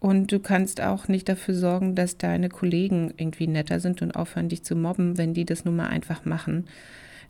Und 0.00 0.32
du 0.32 0.40
kannst 0.40 0.80
auch 0.80 1.08
nicht 1.08 1.28
dafür 1.28 1.54
sorgen, 1.54 1.94
dass 1.94 2.16
deine 2.16 2.48
Kollegen 2.48 3.12
irgendwie 3.18 3.46
netter 3.46 3.80
sind 3.80 4.00
und 4.00 4.12
aufhören, 4.12 4.48
dich 4.48 4.62
zu 4.62 4.74
mobben, 4.74 5.18
wenn 5.18 5.34
die 5.34 5.44
das 5.44 5.66
nun 5.66 5.76
mal 5.76 5.88
einfach 5.88 6.24
machen. 6.24 6.66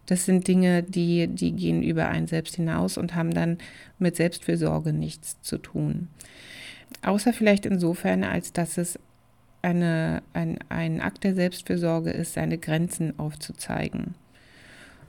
Das 0.06 0.24
sind 0.24 0.46
Dinge, 0.46 0.84
die, 0.84 1.26
die 1.26 1.52
gehen 1.52 1.82
über 1.82 2.08
einen 2.08 2.28
selbst 2.28 2.56
hinaus 2.56 2.96
und 2.96 3.14
haben 3.14 3.34
dann 3.34 3.58
mit 3.98 4.16
Selbstfürsorge 4.16 4.92
nichts 4.92 5.40
zu 5.42 5.58
tun. 5.58 6.08
Außer 7.02 7.32
vielleicht 7.32 7.66
insofern, 7.66 8.24
als 8.24 8.52
dass 8.52 8.78
es 8.78 8.98
eine, 9.62 10.22
ein, 10.32 10.58
ein 10.68 11.00
Akt 11.00 11.24
der 11.24 11.34
Selbstfürsorge 11.34 12.10
ist, 12.10 12.34
seine 12.34 12.58
Grenzen 12.58 13.18
aufzuzeigen. 13.18 14.14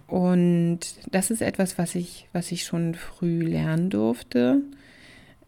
Und 0.08 0.80
das 1.10 1.32
ist 1.32 1.42
etwas, 1.42 1.78
was 1.78 1.96
ich, 1.96 2.28
was 2.34 2.52
ich 2.52 2.64
schon 2.64 2.96
früh 2.96 3.44
lernen 3.44 3.90
durfte. 3.90 4.62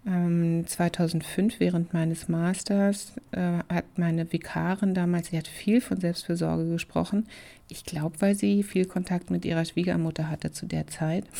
Ähm, 0.05 0.65
2005 0.67 1.59
während 1.59 1.93
meines 1.93 2.27
Masters 2.27 3.13
äh, 3.31 3.59
hat 3.69 3.85
meine 3.97 4.31
Vikarin 4.31 4.93
damals, 4.93 5.27
sie 5.27 5.37
hat 5.37 5.47
viel 5.47 5.79
von 5.79 5.99
Selbstfürsorge 5.99 6.69
gesprochen. 6.69 7.27
Ich 7.69 7.85
glaube, 7.85 8.19
weil 8.19 8.35
sie 8.35 8.63
viel 8.63 8.85
Kontakt 8.85 9.31
mit 9.31 9.45
ihrer 9.45 9.63
Schwiegermutter 9.63 10.29
hatte 10.29 10.51
zu 10.51 10.65
der 10.65 10.87
Zeit. 10.87 11.25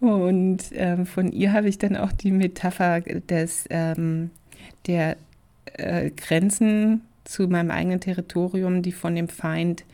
Und 0.00 0.64
ähm, 0.72 1.06
von 1.06 1.32
ihr 1.32 1.52
habe 1.52 1.68
ich 1.68 1.78
dann 1.78 1.96
auch 1.96 2.12
die 2.12 2.30
Metapher 2.30 3.00
des, 3.00 3.64
ähm, 3.70 4.30
der 4.86 5.16
äh, 5.74 6.10
Grenzen 6.10 7.02
zu 7.24 7.48
meinem 7.48 7.70
eigenen 7.70 8.00
Territorium, 8.00 8.82
die 8.82 8.92
von 8.92 9.14
dem 9.14 9.28
Feind 9.28 9.84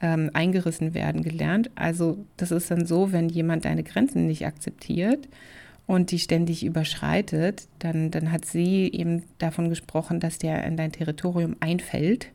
ähm, 0.00 0.30
eingerissen 0.34 0.94
werden, 0.94 1.22
gelernt. 1.22 1.70
Also 1.74 2.18
das 2.36 2.50
ist 2.50 2.70
dann 2.70 2.86
so, 2.86 3.12
wenn 3.12 3.28
jemand 3.28 3.64
deine 3.64 3.82
Grenzen 3.82 4.26
nicht 4.26 4.46
akzeptiert 4.46 5.26
und 5.86 6.10
die 6.10 6.18
ständig 6.18 6.64
überschreitet, 6.64 7.68
dann, 7.78 8.10
dann 8.10 8.32
hat 8.32 8.44
sie 8.44 8.90
eben 8.92 9.22
davon 9.38 9.68
gesprochen, 9.68 10.20
dass 10.20 10.38
der 10.38 10.64
in 10.64 10.76
dein 10.76 10.92
Territorium 10.92 11.56
einfällt, 11.60 12.28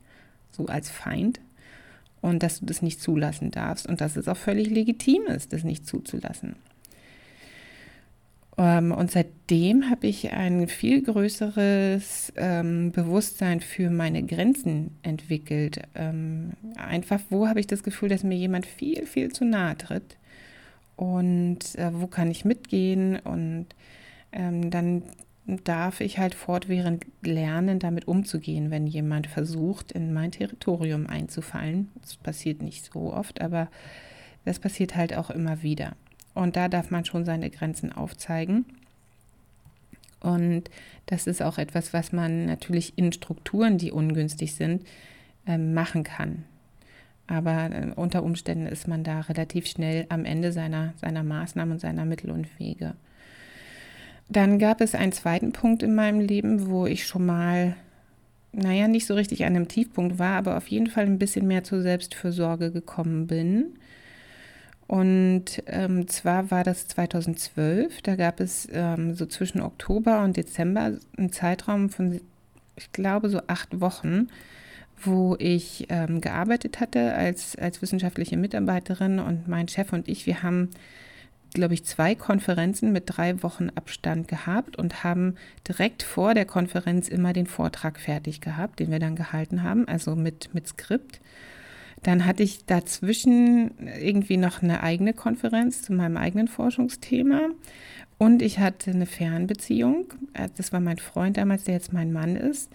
so 0.52 0.68
als 0.68 0.90
Feind, 0.90 1.40
und 2.22 2.44
dass 2.44 2.60
du 2.60 2.66
das 2.66 2.82
nicht 2.82 3.02
zulassen 3.02 3.52
darfst 3.52 3.88
und 3.88 4.00
dass 4.00 4.16
es 4.16 4.28
auch 4.28 4.38
völlig 4.38 4.70
legitim 4.70 5.24
ist, 5.24 5.54
das 5.54 5.64
nicht 5.64 5.88
zuzulassen. 5.88 6.56
Ähm, 8.58 8.92
und 8.92 9.12
seitdem 9.12 9.90
habe 9.90 10.08
ich 10.08 10.32
ein 10.32 10.68
viel 10.68 11.02
größeres 11.02 12.32
ähm, 12.36 12.92
Bewusstsein 12.92 13.60
für 13.60 13.90
meine 13.90 14.24
Grenzen 14.24 14.92
entwickelt. 15.02 15.82
Ähm, 15.96 16.52
einfach, 16.76 17.20
wo 17.30 17.48
habe 17.48 17.60
ich 17.60 17.68
das 17.68 17.84
Gefühl, 17.84 18.10
dass 18.10 18.24
mir 18.24 18.38
jemand 18.38 18.66
viel, 18.66 19.06
viel 19.08 19.32
zu 19.32 19.44
nahe 19.44 19.78
tritt 19.78 20.18
und 21.02 21.74
äh, 21.80 21.90
wo 22.00 22.06
kann 22.06 22.30
ich 22.30 22.46
mitgehen 22.46 23.18
und 23.18 23.66
ähm, 24.32 24.70
dann 24.70 25.02
darf 25.48 26.00
ich 26.00 26.20
halt 26.20 26.36
fortwährend 26.36 27.08
lernen, 27.24 27.80
damit 27.80 28.08
umzugehen, 28.08 28.70
wenn 28.70 28.86
jemand 28.86 29.26
versucht, 29.26 29.92
in 29.92 30.14
mein 30.14 30.32
Territorium 30.32 31.08
einzufallen. 31.08 31.90
Das 32.02 32.18
passiert 32.18 32.62
nicht 32.62 32.86
so 32.86 33.12
oft, 33.14 33.42
aber 33.42 33.68
das 34.46 34.60
passiert 34.60 34.96
halt 34.96 35.18
auch 35.18 35.32
immer 35.32 35.64
wieder. 35.64 35.94
Und 36.36 36.56
da 36.56 36.68
darf 36.68 36.92
man 36.92 37.04
schon 37.04 37.26
seine 37.26 37.50
Grenzen 37.50 37.92
aufzeigen. 37.92 38.66
Und 40.20 40.70
das 41.08 41.26
ist 41.26 41.42
auch 41.42 41.58
etwas, 41.58 41.94
was 41.94 42.12
man 42.12 42.46
natürlich 42.46 42.96
in 42.96 43.12
Strukturen, 43.12 43.80
die 43.80 43.92
ungünstig 43.92 44.54
sind, 44.54 44.86
ähm, 45.48 45.74
machen 45.74 46.04
kann. 46.04 46.46
Aber 47.28 47.70
äh, 47.72 47.92
unter 47.96 48.24
Umständen 48.24 48.68
ist 48.68 48.88
man 48.88 49.04
da 49.04 49.22
relativ 49.22 49.68
schnell 49.68 50.06
am 50.10 50.26
Ende 50.26 50.52
seiner, 50.52 50.94
seiner 50.98 51.24
Maßnahmen 51.24 51.74
und 51.74 51.80
seiner 51.80 52.06
Mittel 52.06 52.32
und 52.32 52.60
Wege. 52.60 52.96
Dann 54.30 54.60
gab 54.60 54.80
es 54.80 54.96
einen 54.96 55.12
zweiten 55.12 55.52
Punkt 55.52 55.84
in 55.84 55.94
meinem 55.94 56.22
Leben, 56.22 56.70
wo 56.70 56.86
ich 56.86 57.06
schon 57.06 57.26
mal, 57.26 57.76
naja, 58.54 58.88
nicht 58.88 59.06
so 59.06 59.14
richtig 59.14 59.44
an 59.44 59.56
einem 59.56 59.68
Tiefpunkt 59.68 60.20
war, 60.20 60.38
aber 60.38 60.56
auf 60.56 60.68
jeden 60.68 60.88
Fall 60.88 61.06
ein 61.06 61.20
bisschen 61.20 61.48
mehr 61.48 61.64
zur 61.64 61.82
Selbstfürsorge 61.82 62.72
gekommen 62.72 63.28
bin. 63.28 63.74
Und 64.88 65.64
ähm, 65.68 66.08
zwar 66.08 66.52
war 66.52 66.64
das 66.66 66.88
2012, 66.88 68.02
da 68.02 68.18
gab 68.18 68.42
es 68.42 68.68
ähm, 68.72 69.16
so 69.16 69.26
zwischen 69.26 69.62
Oktober 69.62 70.22
und 70.22 70.36
Dezember 70.36 70.98
einen 71.18 71.32
Zeitraum 71.32 71.90
von, 71.90 72.20
ich 72.76 72.92
glaube, 72.92 73.30
so 73.30 73.42
acht 73.48 73.80
Wochen, 73.80 74.28
wo 75.06 75.36
ich 75.40 75.88
ähm, 75.90 76.22
gearbeitet 76.22 76.80
hatte 76.80 77.14
als, 77.14 77.56
als 77.56 77.82
wissenschaftliche 77.82 78.38
Mitarbeiterin 78.38 79.20
und 79.20 79.48
mein 79.48 79.68
Chef 79.68 79.94
und 79.94 80.08
ich, 80.08 80.26
wir 80.26 80.44
haben, 80.44 80.70
glaube 81.54 81.74
ich, 81.74 81.86
zwei 81.86 82.16
Konferenzen 82.16 82.92
mit 82.92 83.04
drei 83.08 83.42
Wochen 83.44 83.70
Abstand 83.70 84.28
gehabt 84.28 84.78
und 84.78 85.04
haben 85.04 85.36
direkt 85.68 86.04
vor 86.04 86.34
der 86.34 86.46
Konferenz 86.46 87.08
immer 87.08 87.34
den 87.34 87.48
Vortrag 87.48 88.00
fertig 88.00 88.42
gehabt, 88.42 88.80
den 88.80 88.92
wir 88.92 89.00
dann 89.00 89.16
gehalten 89.16 89.64
haben, 89.64 89.88
also 89.88 90.16
mit, 90.16 90.54
mit 90.54 90.68
Skript. 90.68 91.22
Dann 92.04 92.26
hatte 92.26 92.44
ich 92.44 92.66
dazwischen 92.66 93.72
irgendwie 94.02 94.38
noch 94.38 94.64
eine 94.64 94.82
eigene 94.82 95.14
Konferenz 95.14 95.84
zu 95.84 95.94
meinem 95.94 96.18
eigenen 96.18 96.48
Forschungsthema. 96.48 97.50
Und 98.18 98.42
ich 98.42 98.60
hatte 98.60 98.92
eine 98.92 99.06
Fernbeziehung. 99.06 100.14
Äh, 100.34 100.50
das 100.56 100.72
war 100.72 100.80
mein 100.80 100.98
Freund 100.98 101.38
damals, 101.38 101.64
der 101.64 101.76
jetzt 101.76 101.94
mein 101.94 102.12
Mann 102.12 102.36
ist. 102.36 102.72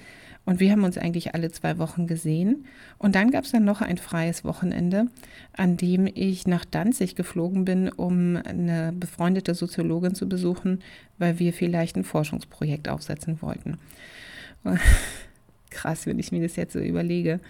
Und 0.46 0.60
wir 0.60 0.72
haben 0.72 0.84
uns 0.84 0.96
eigentlich 0.96 1.34
alle 1.34 1.50
zwei 1.50 1.76
Wochen 1.78 2.06
gesehen. 2.06 2.64
Und 2.98 3.14
dann 3.14 3.30
gab 3.30 3.44
es 3.44 3.52
dann 3.52 3.64
noch 3.64 3.82
ein 3.82 3.98
freies 3.98 4.44
Wochenende, 4.44 5.06
an 5.52 5.76
dem 5.76 6.06
ich 6.06 6.46
nach 6.46 6.64
Danzig 6.64 7.16
geflogen 7.16 7.64
bin, 7.64 7.90
um 7.90 8.36
eine 8.36 8.94
befreundete 8.98 9.54
Soziologin 9.54 10.14
zu 10.14 10.28
besuchen, 10.28 10.80
weil 11.18 11.38
wir 11.38 11.52
vielleicht 11.52 11.96
ein 11.96 12.04
Forschungsprojekt 12.04 12.88
aufsetzen 12.88 13.42
wollten. 13.42 13.78
Krass, 15.70 16.06
wenn 16.06 16.18
ich 16.18 16.32
mir 16.32 16.40
das 16.40 16.56
jetzt 16.56 16.72
so 16.72 16.78
überlege 16.78 17.40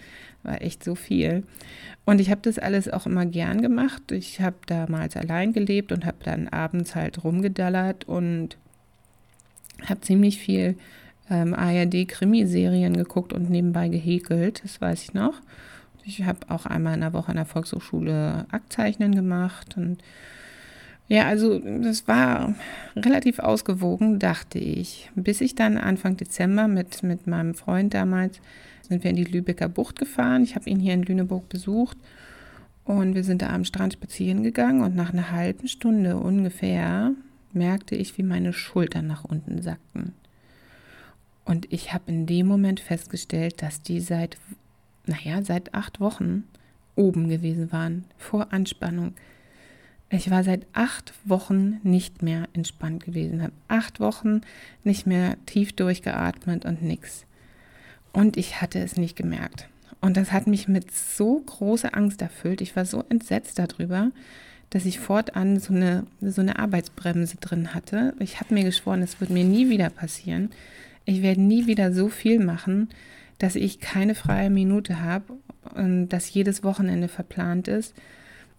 war 0.43 0.61
echt 0.61 0.83
so 0.83 0.95
viel. 0.95 1.43
Und 2.05 2.19
ich 2.21 2.31
habe 2.31 2.41
das 2.41 2.57
alles 2.57 2.89
auch 2.89 3.05
immer 3.05 3.25
gern 3.25 3.61
gemacht. 3.61 4.11
Ich 4.11 4.41
habe 4.41 4.55
damals 4.65 5.15
allein 5.15 5.53
gelebt 5.53 5.91
und 5.91 6.05
habe 6.05 6.17
dann 6.23 6.47
abends 6.47 6.95
halt 6.95 7.23
rumgedallert 7.23 8.05
und 8.05 8.57
habe 9.85 10.01
ziemlich 10.01 10.39
viel 10.39 10.75
ähm, 11.29 11.53
ARD-Krimiserien 11.53 12.95
geguckt 12.95 13.33
und 13.33 13.49
nebenbei 13.49 13.89
gehäkelt, 13.89 14.63
das 14.63 14.81
weiß 14.81 15.03
ich 15.03 15.13
noch. 15.13 15.41
Ich 16.05 16.23
habe 16.23 16.39
auch 16.47 16.65
einmal 16.65 16.93
in 16.93 17.01
der 17.01 17.13
Woche 17.13 17.29
an 17.29 17.35
der 17.35 17.45
Volkshochschule 17.45 18.45
Aktzeichnen 18.49 19.13
gemacht 19.13 19.75
und 19.75 20.01
ja, 21.09 21.25
also 21.25 21.59
das 21.59 22.07
war 22.07 22.53
relativ 22.95 23.39
ausgewogen, 23.39 24.19
dachte 24.19 24.59
ich. 24.59 25.09
Bis 25.15 25.39
ich 25.39 25.55
dann 25.55 25.77
Anfang 25.77 26.17
Dezember 26.17 26.67
mit, 26.67 27.01
mit 27.01 27.27
meinem 27.27 27.55
Freund 27.55 27.93
damals 27.93 28.41
sind 28.87 29.03
wir 29.03 29.11
in 29.11 29.15
die 29.15 29.23
Lübecker 29.23 29.69
Bucht 29.69 29.99
gefahren. 29.99 30.43
Ich 30.43 30.55
habe 30.55 30.69
ihn 30.69 30.79
hier 30.79 30.93
in 30.93 31.03
Lüneburg 31.03 31.47
besucht 31.49 31.97
und 32.83 33.15
wir 33.15 33.23
sind 33.23 33.41
da 33.41 33.49
am 33.49 33.65
Strand 33.65 33.93
spazieren 33.93 34.43
gegangen 34.43 34.81
und 34.81 34.95
nach 34.95 35.13
einer 35.13 35.31
halben 35.31 35.67
Stunde 35.67 36.17
ungefähr 36.17 37.11
merkte 37.53 37.95
ich, 37.95 38.17
wie 38.17 38.23
meine 38.23 38.53
Schultern 38.53 39.07
nach 39.07 39.23
unten 39.23 39.61
sackten. 39.61 40.13
Und 41.47 41.71
ich 41.71 41.93
habe 41.93 42.11
in 42.11 42.25
dem 42.25 42.45
Moment 42.45 42.81
festgestellt, 42.81 43.61
dass 43.61 43.81
die 43.81 44.01
seit, 44.01 44.37
naja, 45.05 45.41
seit 45.43 45.73
acht 45.73 46.01
Wochen 46.01 46.43
oben 46.95 47.29
gewesen 47.29 47.71
waren, 47.71 48.03
vor 48.17 48.51
Anspannung. 48.51 49.13
Ich 50.09 50.29
war 50.29 50.43
seit 50.43 50.67
acht 50.73 51.13
Wochen 51.23 51.79
nicht 51.83 52.21
mehr 52.21 52.49
entspannt 52.51 53.05
gewesen, 53.05 53.41
habe 53.41 53.53
acht 53.69 54.01
Wochen 54.01 54.41
nicht 54.83 55.07
mehr 55.07 55.37
tief 55.45 55.71
durchgeatmet 55.71 56.65
und 56.65 56.81
nichts. 56.81 57.25
Und 58.11 58.35
ich 58.35 58.59
hatte 58.61 58.79
es 58.79 58.97
nicht 58.97 59.15
gemerkt. 59.15 59.69
Und 60.01 60.17
das 60.17 60.33
hat 60.33 60.47
mich 60.47 60.67
mit 60.67 60.91
so 60.91 61.39
großer 61.39 61.95
Angst 61.95 62.21
erfüllt. 62.21 62.59
Ich 62.59 62.75
war 62.75 62.83
so 62.83 63.05
entsetzt 63.07 63.57
darüber, 63.57 64.11
dass 64.69 64.85
ich 64.85 64.99
fortan 64.99 65.61
so 65.61 65.73
eine, 65.73 66.05
so 66.19 66.41
eine 66.41 66.59
Arbeitsbremse 66.59 67.37
drin 67.37 67.73
hatte. 67.73 68.15
Ich 68.19 68.41
habe 68.41 68.53
mir 68.53 68.65
geschworen, 68.65 69.01
es 69.01 69.21
wird 69.21 69.29
mir 69.29 69.45
nie 69.45 69.69
wieder 69.69 69.89
passieren. 69.89 70.49
Ich 71.07 71.21
werde 71.21 71.41
nie 71.41 71.67
wieder 71.67 71.93
so 71.93 72.09
viel 72.09 72.37
machen, 72.37 72.89
dass 73.39 73.55
ich 73.55 73.79
keine 73.79 74.13
freie 74.13 74.49
Minute 74.49 75.01
habe 75.01 75.37
und 75.73 76.09
dass 76.09 76.33
jedes 76.33 76.65
Wochenende 76.65 77.07
verplant 77.07 77.69
ist. 77.69 77.95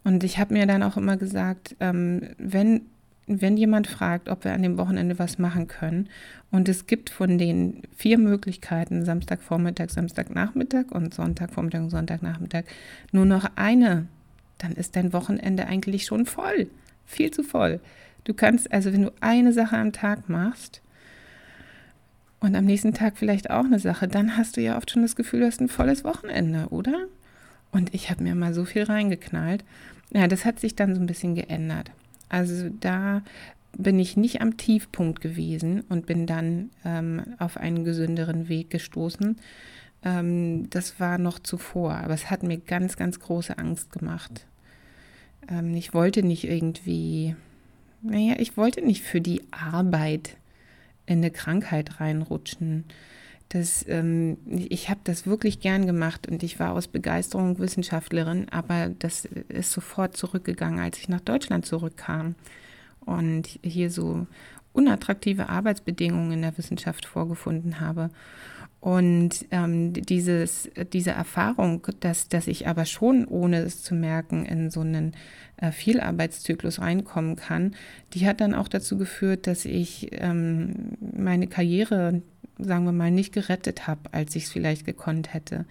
Und 0.02 0.24
ich 0.24 0.38
habe 0.38 0.54
mir 0.54 0.66
dann 0.66 0.82
auch 0.82 0.96
immer 0.96 1.18
gesagt, 1.18 1.76
ähm, 1.78 2.22
wenn, 2.38 2.86
wenn 3.26 3.58
jemand 3.58 3.86
fragt, 3.86 4.30
ob 4.30 4.44
wir 4.44 4.54
an 4.54 4.62
dem 4.62 4.78
Wochenende 4.78 5.18
was 5.18 5.38
machen 5.38 5.66
können, 5.66 6.08
und 6.50 6.70
es 6.70 6.86
gibt 6.86 7.10
von 7.10 7.36
den 7.36 7.82
vier 7.94 8.16
Möglichkeiten, 8.16 9.04
Samstagvormittag, 9.04 9.90
Samstagnachmittag 9.90 10.86
und 10.90 11.12
Sonntagvormittag 11.12 11.82
und 11.82 11.90
Sonntagnachmittag, 11.90 12.64
nur 13.12 13.26
noch 13.26 13.44
eine, 13.56 14.06
dann 14.56 14.72
ist 14.72 14.96
dein 14.96 15.12
Wochenende 15.12 15.66
eigentlich 15.66 16.06
schon 16.06 16.24
voll. 16.24 16.70
Viel 17.04 17.30
zu 17.30 17.42
voll. 17.42 17.80
Du 18.24 18.32
kannst, 18.32 18.72
also 18.72 18.90
wenn 18.94 19.02
du 19.02 19.12
eine 19.20 19.52
Sache 19.52 19.76
am 19.76 19.92
Tag 19.92 20.30
machst, 20.30 20.80
und 22.40 22.54
am 22.54 22.64
nächsten 22.64 22.94
Tag 22.94 23.16
vielleicht 23.16 23.50
auch 23.50 23.64
eine 23.64 23.78
Sache, 23.80 24.06
dann 24.06 24.36
hast 24.36 24.56
du 24.56 24.60
ja 24.60 24.76
oft 24.76 24.90
schon 24.90 25.02
das 25.02 25.16
Gefühl, 25.16 25.40
du 25.40 25.46
hast 25.46 25.60
ein 25.60 25.68
volles 25.68 26.04
Wochenende, 26.04 26.68
oder? 26.70 27.06
Und 27.72 27.94
ich 27.94 28.10
habe 28.10 28.22
mir 28.22 28.34
mal 28.34 28.54
so 28.54 28.64
viel 28.64 28.84
reingeknallt. 28.84 29.64
Ja, 30.12 30.28
das 30.28 30.44
hat 30.44 30.60
sich 30.60 30.74
dann 30.74 30.94
so 30.94 31.00
ein 31.00 31.06
bisschen 31.06 31.34
geändert. 31.34 31.90
Also 32.28 32.70
da 32.80 33.22
bin 33.76 33.98
ich 33.98 34.16
nicht 34.16 34.40
am 34.40 34.56
Tiefpunkt 34.56 35.20
gewesen 35.20 35.82
und 35.88 36.06
bin 36.06 36.26
dann 36.26 36.70
ähm, 36.84 37.22
auf 37.38 37.56
einen 37.56 37.84
gesünderen 37.84 38.48
Weg 38.48 38.70
gestoßen. 38.70 39.36
Ähm, 40.04 40.70
das 40.70 41.00
war 41.00 41.18
noch 41.18 41.38
zuvor, 41.38 41.94
aber 41.94 42.14
es 42.14 42.30
hat 42.30 42.42
mir 42.42 42.58
ganz, 42.58 42.96
ganz 42.96 43.20
große 43.20 43.58
Angst 43.58 43.92
gemacht. 43.92 44.46
Ähm, 45.48 45.74
ich 45.74 45.92
wollte 45.92 46.22
nicht 46.22 46.44
irgendwie, 46.44 47.36
naja, 48.02 48.36
ich 48.38 48.56
wollte 48.56 48.80
nicht 48.80 49.02
für 49.02 49.20
die 49.20 49.42
Arbeit 49.50 50.36
in 51.08 51.18
eine 51.18 51.30
Krankheit 51.30 52.00
reinrutschen. 52.00 52.84
Das, 53.48 53.84
ähm, 53.88 54.36
ich 54.46 54.90
habe 54.90 55.00
das 55.04 55.26
wirklich 55.26 55.60
gern 55.60 55.86
gemacht 55.86 56.28
und 56.28 56.42
ich 56.42 56.60
war 56.60 56.72
aus 56.72 56.86
Begeisterung 56.86 57.58
Wissenschaftlerin, 57.58 58.46
aber 58.50 58.90
das 58.98 59.24
ist 59.24 59.72
sofort 59.72 60.16
zurückgegangen, 60.16 60.80
als 60.80 60.98
ich 60.98 61.08
nach 61.08 61.20
Deutschland 61.20 61.64
zurückkam 61.64 62.34
und 63.00 63.58
hier 63.62 63.90
so 63.90 64.26
unattraktive 64.74 65.48
Arbeitsbedingungen 65.48 66.32
in 66.32 66.42
der 66.42 66.56
Wissenschaft 66.58 67.06
vorgefunden 67.06 67.80
habe. 67.80 68.10
Und 68.80 69.44
ähm, 69.50 69.92
dieses, 69.92 70.70
diese 70.92 71.10
Erfahrung, 71.10 71.86
dass, 72.00 72.28
dass 72.28 72.46
ich 72.46 72.68
aber 72.68 72.84
schon, 72.84 73.24
ohne 73.26 73.58
es 73.58 73.82
zu 73.82 73.94
merken, 73.94 74.46
in 74.46 74.70
so 74.70 74.80
einen 74.80 75.14
äh, 75.56 75.72
Vielarbeitszyklus 75.72 76.80
reinkommen 76.80 77.34
kann, 77.34 77.74
die 78.14 78.26
hat 78.26 78.40
dann 78.40 78.54
auch 78.54 78.68
dazu 78.68 78.96
geführt, 78.96 79.48
dass 79.48 79.64
ich 79.64 80.08
ähm, 80.12 80.96
meine 81.00 81.48
Karriere, 81.48 82.22
sagen 82.58 82.84
wir 82.84 82.92
mal, 82.92 83.10
nicht 83.10 83.32
gerettet 83.32 83.88
habe, 83.88 84.12
als 84.12 84.36
ich 84.36 84.44
es 84.44 84.52
vielleicht 84.52 84.86
gekonnt 84.86 85.34
hätte. 85.34 85.64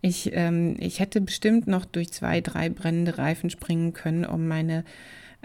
Ich, 0.00 0.30
ähm, 0.32 0.76
ich 0.78 1.00
hätte 1.00 1.20
bestimmt 1.20 1.66
noch 1.66 1.84
durch 1.84 2.12
zwei, 2.12 2.40
drei 2.40 2.70
brennende 2.70 3.18
Reifen 3.18 3.50
springen 3.50 3.92
können, 3.92 4.24
um 4.24 4.48
meine 4.48 4.84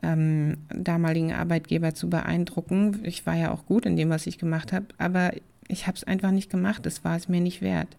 ähm, 0.01 0.57
damaligen 0.69 1.33
Arbeitgeber 1.33 1.93
zu 1.93 2.09
beeindrucken. 2.09 2.99
Ich 3.03 3.25
war 3.25 3.35
ja 3.35 3.51
auch 3.51 3.65
gut 3.65 3.85
in 3.85 3.97
dem, 3.97 4.09
was 4.09 4.27
ich 4.27 4.37
gemacht 4.37 4.71
habe, 4.71 4.85
aber 4.97 5.31
ich 5.67 5.87
habe 5.87 5.97
es 5.97 6.03
einfach 6.03 6.31
nicht 6.31 6.49
gemacht. 6.49 6.85
Es 6.85 7.03
war 7.03 7.15
es 7.15 7.29
mir 7.29 7.41
nicht 7.41 7.61
wert. 7.61 7.97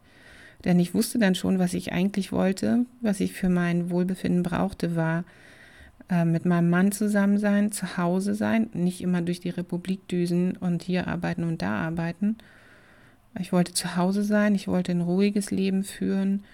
Denn 0.65 0.81
ich 0.81 0.95
wusste 0.95 1.19
dann 1.19 1.35
schon, 1.35 1.59
was 1.59 1.75
ich 1.75 1.93
eigentlich 1.93 2.33
wollte, 2.33 2.87
was 3.01 3.21
ich 3.21 3.33
für 3.33 3.49
mein 3.49 3.91
Wohlbefinden 3.91 4.43
brauchte, 4.43 4.97
war 4.97 5.25
äh, 6.09 6.25
mit 6.25 6.47
meinem 6.47 6.71
Mann 6.71 6.93
zusammen 6.93 7.39
sein, 7.39 7.73
zu 7.73 7.97
Hause 7.97 8.35
sein, 8.35 8.71
nicht 8.73 9.01
immer 9.01 9.23
durch 9.23 9.41
die 9.41 9.51
Republik 9.51 10.09
düsen 10.09 10.57
und 10.57 10.83
hier 10.83 11.07
arbeiten 11.09 11.45
und 11.45 11.61
da 11.61 11.77
arbeiten. 11.77 12.37
Ich 13.39 13.53
wollte 13.53 13.75
zu 13.75 13.97
Hause 13.97 14.23
sein, 14.23 14.55
ich 14.55 14.69
wollte 14.69 14.93
ein 14.93 15.01
ruhiges 15.01 15.51
Leben 15.51 15.83
führen 15.83 16.45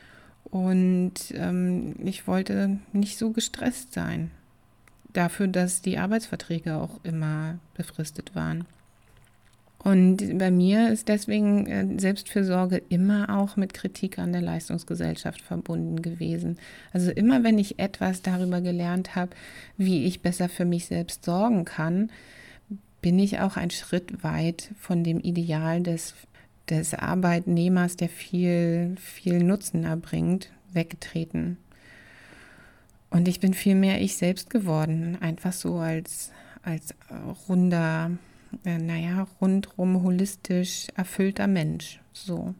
und 0.44 1.14
ähm, 1.34 1.94
ich 1.98 2.26
wollte 2.26 2.78
nicht 2.92 3.18
so 3.18 3.30
gestresst 3.30 3.92
sein. 3.92 4.30
Dafür, 5.12 5.48
dass 5.48 5.82
die 5.82 5.98
Arbeitsverträge 5.98 6.76
auch 6.76 7.00
immer 7.02 7.58
befristet 7.74 8.34
waren. 8.34 8.64
Und 9.82 10.38
bei 10.38 10.50
mir 10.50 10.92
ist 10.92 11.08
deswegen 11.08 11.66
äh, 11.66 11.98
Selbstfürsorge 11.98 12.82
immer 12.90 13.38
auch 13.38 13.56
mit 13.56 13.72
Kritik 13.72 14.18
an 14.18 14.32
der 14.32 14.42
Leistungsgesellschaft 14.42 15.40
verbunden 15.40 16.02
gewesen. 16.02 16.58
Also 16.92 17.10
immer 17.10 17.44
wenn 17.44 17.58
ich 17.58 17.78
etwas 17.78 18.20
darüber 18.20 18.60
gelernt 18.60 19.16
habe, 19.16 19.30
wie 19.78 20.04
ich 20.04 20.20
besser 20.20 20.50
für 20.50 20.66
mich 20.66 20.84
selbst 20.86 21.24
sorgen 21.24 21.64
kann, 21.64 22.10
bin 23.00 23.18
ich 23.18 23.40
auch 23.40 23.56
einen 23.56 23.70
Schritt 23.70 24.22
weit 24.22 24.70
von 24.78 25.02
dem 25.02 25.18
Ideal 25.18 25.82
des, 25.82 26.14
des 26.68 26.92
Arbeitnehmers, 26.92 27.96
der 27.96 28.10
viel, 28.10 28.96
viel 29.00 29.42
Nutzen 29.42 29.84
erbringt, 29.84 30.50
weggetreten. 30.74 31.56
Und 33.08 33.28
ich 33.28 33.40
bin 33.40 33.54
viel 33.54 33.74
mehr 33.74 34.02
ich 34.02 34.16
selbst 34.16 34.50
geworden, 34.50 35.16
einfach 35.20 35.54
so 35.54 35.78
als, 35.78 36.32
als 36.62 36.94
runder 37.48 38.10
äh, 38.64 38.78
naja, 38.78 39.26
rundrum 39.40 40.02
holistisch 40.02 40.88
erfüllter 40.96 41.46
Mensch. 41.46 42.00
So. 42.12 42.54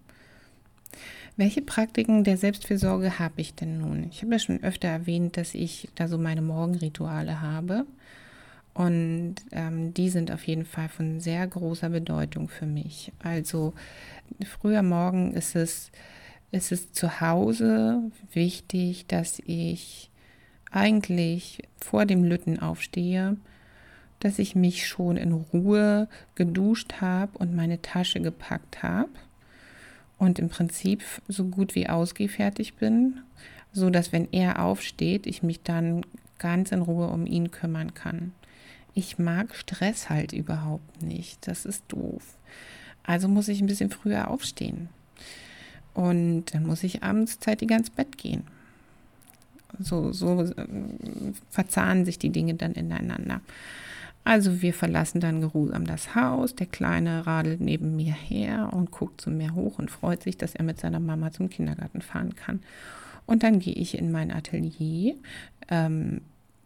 Welche 1.37 1.63
Praktiken 1.63 2.25
der 2.25 2.37
Selbstfürsorge 2.37 3.19
habe 3.19 3.41
ich 3.41 3.55
denn 3.55 3.79
nun? 3.79 4.09
Ich 4.11 4.23
habe 4.23 4.33
ja 4.33 4.39
schon 4.39 4.63
öfter 4.63 4.89
erwähnt, 4.89 5.37
dass 5.37 5.55
ich 5.55 5.89
da 5.95 6.07
so 6.07 6.19
meine 6.19 6.43
Morgenrituale 6.43 7.41
habe. 7.41 7.87
Und 8.75 9.37
ähm, 9.53 9.95
die 9.95 10.11
sind 10.11 10.31
auf 10.31 10.45
jeden 10.45 10.65
Fall 10.65 10.89
von 10.89 11.21
sehr 11.21 11.47
großer 11.47 11.89
Bedeutung 11.89 12.49
für 12.49 12.67
mich. 12.67 13.13
Also 13.23 13.75
früher 14.45 14.83
Morgen 14.83 15.33
ist 15.33 15.57
es, 15.57 15.91
ist 16.53 16.73
es 16.73 16.93
zu 16.93 17.21
Hause 17.21 18.03
wichtig, 18.33 19.07
dass 19.07 19.41
ich 19.45 20.11
eigentlich 20.71 21.63
vor 21.81 22.07
dem 22.07 22.23
Lütten 22.23 22.61
aufstehe 22.61 23.37
dass 24.21 24.39
ich 24.39 24.55
mich 24.55 24.87
schon 24.87 25.17
in 25.17 25.33
Ruhe 25.33 26.09
geduscht 26.35 27.01
habe 27.01 27.37
und 27.39 27.57
meine 27.57 27.83
Tasche 27.83 28.21
gepackt 28.21 28.83
habe 28.83 29.11
und 30.19 30.39
im 30.39 30.49
Prinzip 30.49 31.03
so 31.27 31.45
gut 31.45 31.75
wie 31.75 31.89
ausgefertigt 31.89 32.79
bin, 32.79 33.21
so 33.73 33.91
dass 33.91 34.13
wenn 34.13 34.29
er 34.33 34.63
aufsteht, 34.63 35.27
ich 35.27 35.43
mich 35.43 35.63
dann 35.63 36.03
ganz 36.39 36.73
in 36.73 36.83
Ruhe 36.83 37.09
um 37.09 37.27
ihn 37.27 37.51
kümmern 37.51 37.95
kann. 37.95 38.33
Ich 38.95 39.19
mag 39.19 39.55
Stress 39.55 40.11
halt 40.11 40.33
überhaupt 40.33 41.03
nicht. 41.03 41.47
Das 41.47 41.65
ist 41.65 41.85
doof. 41.89 42.37
Also 43.03 43.29
muss 43.29 43.49
ich 43.49 43.61
ein 43.61 43.67
bisschen 43.67 43.91
früher 43.91 44.29
aufstehen. 44.29 44.89
Und 45.95 46.47
dann 46.55 46.67
muss 46.67 46.83
ich 46.83 47.03
abends 47.03 47.39
zeitig 47.41 47.71
ins 47.71 47.91
Bett 47.91 48.19
gehen. 48.19 48.45
So, 49.79 50.13
so 50.13 50.43
äh, 50.43 50.67
verzahnen 51.51 52.05
sich 52.05 52.19
die 52.19 52.31
Dinge 52.31 52.55
dann 52.55 52.73
ineinander. 52.73 53.41
Also 54.25 54.63
wir 54.63 54.75
verlassen 54.75 55.21
dann 55.21 55.41
geruhsam 55.41 55.87
das 55.87 56.15
Haus. 56.15 56.55
Der 56.55 56.67
Kleine 56.67 57.27
radelt 57.27 57.61
neben 57.61 57.97
mir 57.97 58.13
her 58.13 58.71
und 58.73 58.91
guckt 58.91 59.21
zu 59.21 59.31
mir 59.31 59.55
hoch 59.55 59.79
und 59.79 59.91
freut 59.91 60.23
sich, 60.23 60.37
dass 60.37 60.55
er 60.55 60.65
mit 60.65 60.79
seiner 60.79 61.01
Mama 61.01 61.33
zum 61.33 61.49
Kindergarten 61.49 62.03
fahren 62.03 62.37
kann. 62.37 62.61
Und 63.27 63.43
dann 63.43 63.59
gehe 63.59 63.75
ich 63.75 63.97
in 63.97 64.13
mein 64.13 64.31
Atelier. 64.31 65.15
Ähm, 65.69 66.21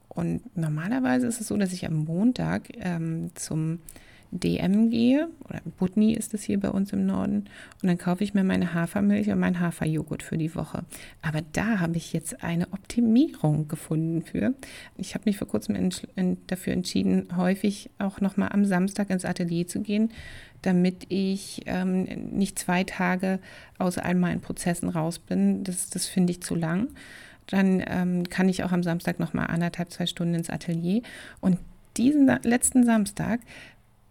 und 0.08 0.56
normalerweise 0.56 1.26
ist 1.26 1.40
es 1.40 1.48
so, 1.48 1.56
dass 1.56 1.72
ich 1.72 1.86
am 1.86 2.04
Montag 2.04 2.68
ähm, 2.78 3.30
zum 3.34 3.80
DM 4.30 4.90
gehe, 4.90 5.28
oder 5.48 5.60
Butni 5.78 6.14
ist 6.14 6.34
es 6.34 6.42
hier 6.42 6.58
bei 6.58 6.70
uns 6.70 6.92
im 6.92 7.06
Norden, 7.06 7.48
und 7.82 7.88
dann 7.88 7.98
kaufe 7.98 8.24
ich 8.24 8.34
mir 8.34 8.44
meine 8.44 8.74
Hafermilch 8.74 9.30
und 9.30 9.38
meinen 9.38 9.60
Haferjoghurt 9.60 10.22
für 10.22 10.38
die 10.38 10.54
Woche. 10.54 10.84
Aber 11.22 11.40
da 11.52 11.80
habe 11.80 11.96
ich 11.96 12.12
jetzt 12.12 12.42
eine 12.42 12.72
Optimierung 12.72 13.68
gefunden 13.68 14.22
für. 14.22 14.54
Ich 14.96 15.14
habe 15.14 15.24
mich 15.26 15.38
vor 15.38 15.48
kurzem 15.48 15.90
dafür 16.46 16.72
entschieden, 16.72 17.28
häufig 17.36 17.90
auch 17.98 18.20
nochmal 18.20 18.50
am 18.52 18.64
Samstag 18.64 19.10
ins 19.10 19.24
Atelier 19.24 19.66
zu 19.66 19.80
gehen, 19.80 20.10
damit 20.62 21.06
ich 21.08 21.62
ähm, 21.66 22.04
nicht 22.32 22.58
zwei 22.58 22.84
Tage 22.84 23.38
aus 23.78 23.98
all 23.98 24.14
meinen 24.14 24.40
Prozessen 24.40 24.88
raus 24.88 25.18
bin. 25.18 25.62
Das, 25.64 25.90
das 25.90 26.06
finde 26.06 26.32
ich 26.32 26.42
zu 26.42 26.54
lang. 26.54 26.88
Dann 27.46 27.82
ähm, 27.86 28.28
kann 28.28 28.48
ich 28.48 28.64
auch 28.64 28.72
am 28.72 28.82
Samstag 28.82 29.18
nochmal 29.20 29.48
anderthalb, 29.48 29.90
zwei 29.90 30.06
Stunden 30.06 30.34
ins 30.34 30.50
Atelier. 30.50 31.02
Und 31.40 31.58
diesen 31.96 32.26
letzten 32.42 32.84
Samstag 32.84 33.40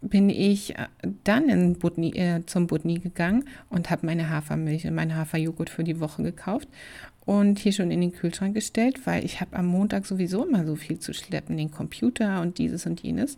bin 0.03 0.29
ich 0.29 0.77
äh, 0.77 0.87
dann 1.23 1.49
in 1.49 1.79
Budni, 1.79 2.11
äh, 2.15 2.45
zum 2.45 2.67
Budni 2.67 2.99
gegangen 2.99 3.45
und 3.69 3.89
habe 3.89 4.05
meine 4.05 4.29
Hafermilch 4.29 4.85
und 4.85 4.95
meinen 4.95 5.15
Haferjoghurt 5.15 5.69
für 5.69 5.83
die 5.83 5.99
Woche 5.99 6.23
gekauft 6.23 6.67
und 7.25 7.59
hier 7.59 7.71
schon 7.71 7.91
in 7.91 8.01
den 8.01 8.11
Kühlschrank 8.11 8.53
gestellt, 8.53 9.05
weil 9.05 9.23
ich 9.23 9.41
habe 9.41 9.55
am 9.55 9.67
Montag 9.67 10.05
sowieso 10.05 10.45
immer 10.45 10.65
so 10.65 10.75
viel 10.75 10.99
zu 10.99 11.13
schleppen, 11.13 11.57
den 11.57 11.71
Computer 11.71 12.41
und 12.41 12.57
dieses 12.57 12.85
und 12.85 13.01
jenes. 13.01 13.37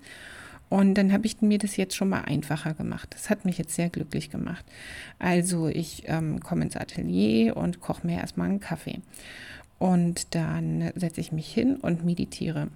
Und 0.68 0.96
dann 0.96 1.14
habe 1.14 1.28
ich 1.28 1.42
mir 1.42 1.60
das 1.60 1.78
jetzt 1.78 1.96
schon 1.96 2.10
mal 2.10 2.22
einfacher 2.22 2.74
gemacht. 2.74 3.10
Das 3.12 3.30
hat 3.30 3.46
mich 3.46 3.60
jetzt 3.60 3.76
sehr 3.76 3.90
glücklich 3.90 4.32
gemacht. 4.32 4.66
Also 5.20 5.68
ich 5.68 6.04
ähm, 6.08 6.40
komme 6.40 6.64
ins 6.64 6.76
Atelier 6.76 7.56
und 7.56 7.82
koche 7.82 8.06
mir 8.08 8.18
erstmal 8.18 8.50
einen 8.50 8.60
Kaffee. 8.60 9.00
Und 9.78 10.34
dann 10.34 10.92
setze 10.96 11.22
ich 11.22 11.32
mich 11.32 11.54
hin 11.54 11.76
und 11.76 12.04
meditiere 12.04 12.70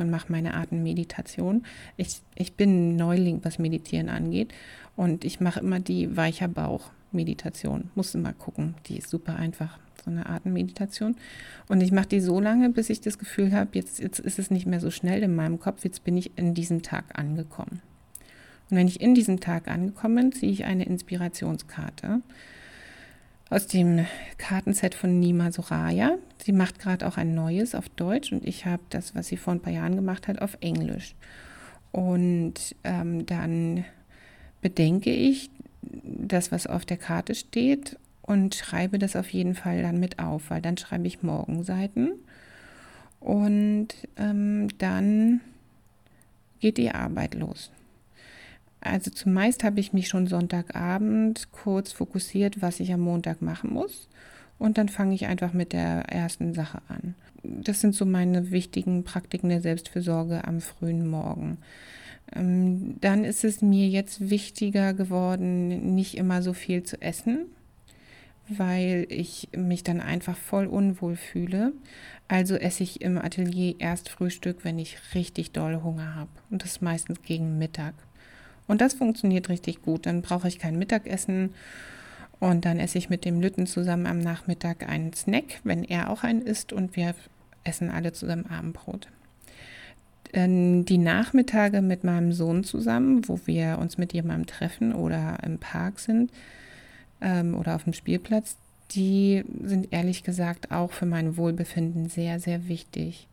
und 0.00 0.10
mache 0.10 0.30
meine 0.30 0.54
Atemmeditation. 0.54 1.64
Ich, 1.96 2.20
ich 2.34 2.54
bin 2.54 2.96
Neuling, 2.96 3.40
was 3.44 3.58
Meditieren 3.58 4.08
angeht. 4.08 4.52
Und 4.96 5.24
ich 5.24 5.40
mache 5.40 5.60
immer 5.60 5.80
die 5.80 6.16
weicher 6.16 6.48
Bauch-Meditation. 6.48 7.90
Muss 7.94 8.14
immer 8.14 8.32
gucken. 8.32 8.74
Die 8.86 8.98
ist 8.98 9.10
super 9.10 9.36
einfach 9.36 9.78
so 10.04 10.10
eine 10.10 10.28
Atemmeditation. 10.28 11.16
Und 11.68 11.80
ich 11.82 11.92
mache 11.92 12.08
die 12.08 12.20
so 12.20 12.40
lange, 12.40 12.70
bis 12.70 12.90
ich 12.90 13.00
das 13.00 13.18
Gefühl 13.18 13.52
habe, 13.52 13.70
jetzt, 13.74 13.98
jetzt 13.98 14.18
ist 14.18 14.38
es 14.38 14.50
nicht 14.50 14.66
mehr 14.66 14.80
so 14.80 14.90
schnell 14.90 15.22
in 15.22 15.34
meinem 15.34 15.60
Kopf, 15.60 15.84
jetzt 15.84 16.04
bin 16.04 16.16
ich 16.16 16.36
in 16.36 16.54
diesem 16.54 16.82
Tag 16.82 17.18
angekommen. 17.18 17.80
Und 18.70 18.76
wenn 18.76 18.88
ich 18.88 19.00
in 19.00 19.14
diesem 19.14 19.40
Tag 19.40 19.68
angekommen 19.68 20.16
bin, 20.16 20.32
ziehe 20.32 20.52
ich 20.52 20.64
eine 20.64 20.84
Inspirationskarte 20.84 22.20
aus 23.50 23.66
dem 23.66 24.06
Kartenset 24.36 24.94
von 24.94 25.18
Nima 25.18 25.50
Soraya. 25.52 26.18
Sie 26.42 26.52
macht 26.52 26.78
gerade 26.78 27.06
auch 27.06 27.16
ein 27.16 27.34
neues 27.34 27.74
auf 27.74 27.88
Deutsch 27.88 28.32
und 28.32 28.44
ich 28.44 28.66
habe 28.66 28.82
das, 28.90 29.14
was 29.14 29.28
sie 29.28 29.36
vor 29.36 29.54
ein 29.54 29.60
paar 29.60 29.72
Jahren 29.72 29.96
gemacht 29.96 30.28
hat, 30.28 30.42
auf 30.42 30.58
Englisch. 30.60 31.14
Und 31.92 32.76
ähm, 32.84 33.24
dann 33.24 33.84
bedenke 34.60 35.10
ich 35.10 35.50
das, 35.82 36.52
was 36.52 36.66
auf 36.66 36.84
der 36.84 36.98
Karte 36.98 37.34
steht 37.34 37.98
und 38.22 38.54
schreibe 38.54 38.98
das 38.98 39.16
auf 39.16 39.30
jeden 39.30 39.54
Fall 39.54 39.82
dann 39.82 39.98
mit 39.98 40.18
auf, 40.18 40.50
weil 40.50 40.60
dann 40.60 40.76
schreibe 40.76 41.06
ich 41.06 41.22
Morgenseiten 41.22 42.12
und 43.20 43.88
ähm, 44.16 44.68
dann 44.78 45.40
geht 46.60 46.76
die 46.76 46.90
Arbeit 46.90 47.34
los. 47.34 47.70
Also 48.80 49.10
zumeist 49.10 49.64
habe 49.64 49.80
ich 49.80 49.92
mich 49.92 50.08
schon 50.08 50.26
Sonntagabend 50.26 51.50
kurz 51.52 51.92
fokussiert, 51.92 52.62
was 52.62 52.80
ich 52.80 52.92
am 52.92 53.00
Montag 53.00 53.42
machen 53.42 53.72
muss. 53.72 54.08
Und 54.58 54.78
dann 54.78 54.88
fange 54.88 55.14
ich 55.14 55.26
einfach 55.26 55.52
mit 55.52 55.72
der 55.72 56.04
ersten 56.08 56.54
Sache 56.54 56.80
an. 56.88 57.14
Das 57.42 57.80
sind 57.80 57.94
so 57.94 58.04
meine 58.04 58.50
wichtigen 58.50 59.04
Praktiken 59.04 59.48
der 59.48 59.60
Selbstfürsorge 59.60 60.46
am 60.46 60.60
frühen 60.60 61.08
Morgen. 61.08 61.58
Ähm, 62.34 62.96
dann 63.00 63.24
ist 63.24 63.44
es 63.44 63.62
mir 63.62 63.88
jetzt 63.88 64.30
wichtiger 64.30 64.94
geworden, 64.94 65.94
nicht 65.94 66.16
immer 66.16 66.42
so 66.42 66.52
viel 66.52 66.82
zu 66.82 67.00
essen, 67.00 67.46
weil 68.48 69.06
ich 69.08 69.48
mich 69.56 69.84
dann 69.84 70.00
einfach 70.00 70.36
voll 70.36 70.66
unwohl 70.66 71.16
fühle. 71.16 71.72
Also 72.26 72.56
esse 72.56 72.82
ich 72.82 73.00
im 73.00 73.16
Atelier 73.16 73.76
erst 73.78 74.08
Frühstück, 74.08 74.64
wenn 74.64 74.78
ich 74.78 74.98
richtig 75.14 75.52
doll 75.52 75.82
Hunger 75.82 76.14
habe. 76.14 76.30
Und 76.50 76.64
das 76.64 76.80
meistens 76.80 77.22
gegen 77.22 77.58
Mittag. 77.58 77.94
Und 78.68 78.80
das 78.80 78.94
funktioniert 78.94 79.48
richtig 79.48 79.82
gut. 79.82 80.06
Dann 80.06 80.22
brauche 80.22 80.46
ich 80.46 80.60
kein 80.60 80.78
Mittagessen. 80.78 81.54
Und 82.38 82.64
dann 82.64 82.78
esse 82.78 82.98
ich 82.98 83.10
mit 83.10 83.24
dem 83.24 83.40
Lütten 83.40 83.66
zusammen 83.66 84.06
am 84.06 84.20
Nachmittag 84.20 84.88
einen 84.88 85.12
Snack, 85.12 85.60
wenn 85.64 85.82
er 85.82 86.10
auch 86.10 86.22
einen 86.22 86.42
isst. 86.42 86.72
Und 86.72 86.94
wir 86.94 87.14
essen 87.64 87.90
alle 87.90 88.12
zusammen 88.12 88.46
Abendbrot. 88.46 89.08
Die 90.34 90.98
Nachmittage 90.98 91.80
mit 91.80 92.04
meinem 92.04 92.32
Sohn 92.32 92.62
zusammen, 92.62 93.26
wo 93.26 93.40
wir 93.46 93.78
uns 93.80 93.96
mit 93.96 94.12
jemandem 94.12 94.46
treffen 94.46 94.94
oder 94.94 95.38
im 95.42 95.58
Park 95.58 95.98
sind, 95.98 96.30
ähm, 97.20 97.54
oder 97.54 97.74
auf 97.74 97.84
dem 97.84 97.92
Spielplatz, 97.92 98.56
die 98.90 99.44
sind 99.62 99.92
ehrlich 99.92 100.22
gesagt 100.22 100.70
auch 100.70 100.92
für 100.92 101.06
mein 101.06 101.36
Wohlbefinden 101.36 102.08
sehr, 102.08 102.40
sehr 102.40 102.68
wichtig. 102.68 103.26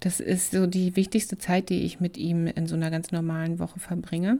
Das 0.00 0.18
ist 0.18 0.52
so 0.52 0.66
die 0.66 0.96
wichtigste 0.96 1.38
Zeit, 1.38 1.68
die 1.68 1.82
ich 1.82 2.00
mit 2.00 2.16
ihm 2.16 2.46
in 2.46 2.66
so 2.66 2.74
einer 2.74 2.90
ganz 2.90 3.12
normalen 3.12 3.58
Woche 3.58 3.78
verbringe. 3.80 4.38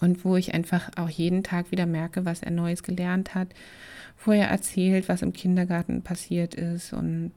Und 0.00 0.24
wo 0.24 0.36
ich 0.36 0.54
einfach 0.54 0.90
auch 0.96 1.08
jeden 1.08 1.44
Tag 1.44 1.70
wieder 1.70 1.86
merke, 1.86 2.24
was 2.24 2.42
er 2.42 2.50
Neues 2.50 2.82
gelernt 2.82 3.34
hat, 3.34 3.48
wo 4.24 4.32
er 4.32 4.48
erzählt, 4.48 5.08
was 5.08 5.22
im 5.22 5.32
Kindergarten 5.32 6.02
passiert 6.02 6.54
ist. 6.54 6.92
Und 6.92 7.32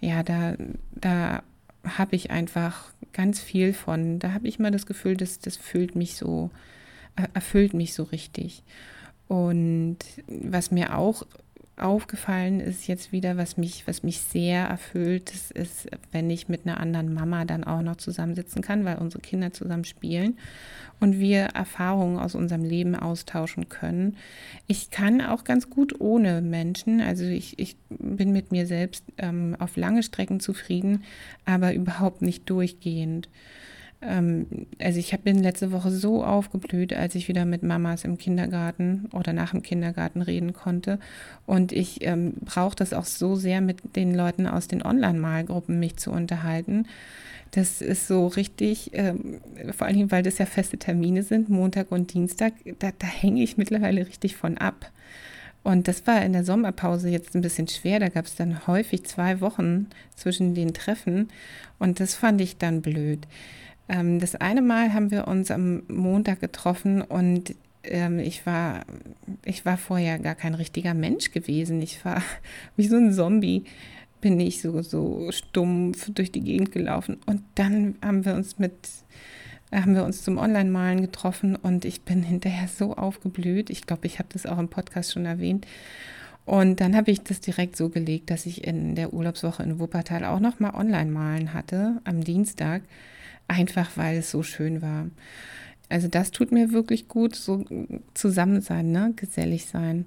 ja, 0.00 0.22
da, 0.22 0.54
da 0.94 1.42
habe 1.84 2.16
ich 2.16 2.30
einfach 2.30 2.92
ganz 3.12 3.40
viel 3.40 3.72
von. 3.72 4.18
Da 4.18 4.32
habe 4.32 4.46
ich 4.48 4.58
mal 4.58 4.70
das 4.70 4.86
Gefühl, 4.86 5.16
dass 5.16 5.38
das 5.40 5.56
fühlt 5.56 5.96
mich 5.96 6.16
so, 6.16 6.50
erfüllt 7.34 7.74
mich 7.74 7.94
so 7.94 8.04
richtig. 8.04 8.62
Und 9.26 9.98
was 10.26 10.70
mir 10.70 10.96
auch 10.96 11.24
aufgefallen 11.78 12.60
ist 12.60 12.86
jetzt 12.86 13.12
wieder, 13.12 13.36
was 13.36 13.56
mich, 13.56 13.86
was 13.86 14.02
mich 14.02 14.20
sehr 14.20 14.64
erfüllt, 14.64 15.32
das 15.32 15.50
ist, 15.50 15.88
wenn 16.12 16.30
ich 16.30 16.48
mit 16.48 16.66
einer 16.66 16.80
anderen 16.80 17.12
Mama 17.12 17.44
dann 17.44 17.64
auch 17.64 17.82
noch 17.82 17.96
zusammensitzen 17.96 18.62
kann, 18.62 18.84
weil 18.84 18.98
unsere 18.98 19.22
Kinder 19.22 19.52
zusammen 19.52 19.84
spielen 19.84 20.38
und 21.00 21.18
wir 21.18 21.40
Erfahrungen 21.54 22.18
aus 22.18 22.34
unserem 22.34 22.64
Leben 22.64 22.94
austauschen 22.94 23.68
können. 23.68 24.16
Ich 24.66 24.90
kann 24.90 25.20
auch 25.20 25.44
ganz 25.44 25.70
gut 25.70 26.00
ohne 26.00 26.40
Menschen, 26.40 27.00
also 27.00 27.24
ich, 27.24 27.58
ich 27.58 27.76
bin 27.88 28.32
mit 28.32 28.52
mir 28.52 28.66
selbst 28.66 29.04
ähm, 29.16 29.56
auf 29.58 29.76
lange 29.76 30.02
Strecken 30.02 30.40
zufrieden, 30.40 31.04
aber 31.44 31.74
überhaupt 31.74 32.22
nicht 32.22 32.48
durchgehend. 32.50 33.28
Ähm, 34.00 34.66
also 34.80 34.98
ich 34.98 35.16
bin 35.20 35.42
letzte 35.42 35.72
Woche 35.72 35.90
so 35.90 36.24
aufgeblüht, 36.24 36.92
als 36.92 37.14
ich 37.14 37.28
wieder 37.28 37.44
mit 37.44 37.62
Mamas 37.62 38.04
im 38.04 38.18
Kindergarten 38.18 39.08
oder 39.12 39.32
nach 39.32 39.50
dem 39.50 39.62
Kindergarten 39.62 40.22
reden 40.22 40.52
konnte. 40.52 40.98
Und 41.46 41.72
ich 41.72 42.04
ähm, 42.06 42.34
brauche 42.44 42.76
das 42.76 42.92
auch 42.92 43.04
so 43.04 43.34
sehr, 43.34 43.60
mit 43.60 43.96
den 43.96 44.14
Leuten 44.14 44.46
aus 44.46 44.68
den 44.68 44.82
Online-Malgruppen 44.82 45.78
mich 45.78 45.96
zu 45.96 46.12
unterhalten. 46.12 46.86
Das 47.50 47.80
ist 47.80 48.06
so 48.06 48.26
richtig, 48.26 48.90
ähm, 48.92 49.40
vor 49.76 49.86
allem, 49.86 50.10
weil 50.10 50.22
das 50.22 50.38
ja 50.38 50.46
feste 50.46 50.76
Termine 50.76 51.22
sind, 51.22 51.48
Montag 51.48 51.90
und 51.90 52.12
Dienstag, 52.12 52.52
da, 52.78 52.90
da 52.96 53.06
hänge 53.06 53.42
ich 53.42 53.56
mittlerweile 53.56 54.06
richtig 54.06 54.36
von 54.36 54.58
ab. 54.58 54.92
Und 55.64 55.88
das 55.88 56.06
war 56.06 56.24
in 56.24 56.32
der 56.32 56.44
Sommerpause 56.44 57.08
jetzt 57.08 57.34
ein 57.34 57.42
bisschen 57.42 57.68
schwer. 57.68 58.00
Da 58.00 58.08
gab 58.08 58.26
es 58.26 58.36
dann 58.36 58.66
häufig 58.66 59.04
zwei 59.04 59.40
Wochen 59.40 59.88
zwischen 60.14 60.54
den 60.54 60.72
Treffen. 60.72 61.28
Und 61.78 62.00
das 62.00 62.14
fand 62.14 62.40
ich 62.40 62.58
dann 62.58 62.80
blöd. 62.80 63.26
Ähm, 63.88 64.18
das 64.18 64.34
eine 64.34 64.62
Mal 64.62 64.92
haben 64.92 65.10
wir 65.10 65.28
uns 65.28 65.50
am 65.50 65.82
Montag 65.88 66.40
getroffen 66.40 67.02
und 67.02 67.54
ähm, 67.84 68.18
ich 68.18 68.46
war, 68.46 68.84
ich 69.44 69.64
war 69.64 69.76
vorher 69.76 70.18
gar 70.18 70.34
kein 70.34 70.54
richtiger 70.54 70.94
Mensch 70.94 71.30
gewesen. 71.30 71.80
Ich 71.80 72.04
war 72.04 72.22
wie 72.76 72.86
so 72.86 72.96
ein 72.96 73.12
Zombie, 73.12 73.64
bin 74.20 74.40
ich 74.40 74.60
so, 74.60 74.82
so 74.82 75.30
stumpf 75.30 76.10
durch 76.12 76.32
die 76.32 76.42
Gegend 76.42 76.72
gelaufen. 76.72 77.18
Und 77.26 77.42
dann 77.54 77.96
haben 78.04 78.24
wir 78.24 78.34
uns 78.34 78.58
mit, 78.58 78.74
haben 79.72 79.94
wir 79.94 80.04
uns 80.04 80.22
zum 80.22 80.38
Online-Malen 80.38 81.02
getroffen 81.02 81.56
und 81.56 81.84
ich 81.84 82.02
bin 82.02 82.22
hinterher 82.22 82.68
so 82.68 82.94
aufgeblüht. 82.94 83.70
Ich 83.70 83.86
glaube, 83.86 84.06
ich 84.06 84.18
habe 84.18 84.28
das 84.32 84.46
auch 84.46 84.58
im 84.58 84.68
Podcast 84.68 85.12
schon 85.12 85.26
erwähnt. 85.26 85.66
Und 86.44 86.80
dann 86.80 86.96
habe 86.96 87.10
ich 87.10 87.20
das 87.20 87.40
direkt 87.40 87.76
so 87.76 87.90
gelegt, 87.90 88.30
dass 88.30 88.46
ich 88.46 88.64
in 88.64 88.94
der 88.94 89.12
Urlaubswoche 89.12 89.62
in 89.62 89.78
Wuppertal 89.78 90.24
auch 90.24 90.40
noch 90.40 90.60
mal 90.60 90.74
Online-Malen 90.74 91.52
hatte 91.52 92.00
am 92.04 92.24
Dienstag 92.24 92.82
einfach 93.48 93.96
weil 93.96 94.18
es 94.18 94.30
so 94.30 94.42
schön 94.42 94.82
war. 94.82 95.06
Also 95.88 96.06
das 96.06 96.30
tut 96.30 96.52
mir 96.52 96.72
wirklich 96.72 97.08
gut, 97.08 97.34
so 97.34 97.64
zusammen 98.14 98.60
sein, 98.60 98.92
ne? 98.92 99.12
gesellig 99.16 99.66
sein. 99.66 100.06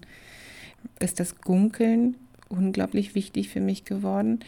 Ist 0.99 1.19
das 1.19 1.41
Gunkeln 1.41 2.15
unglaublich 2.49 3.15
wichtig 3.15 3.49
für 3.49 3.62
mich 3.62 3.86
geworden. 3.86 4.39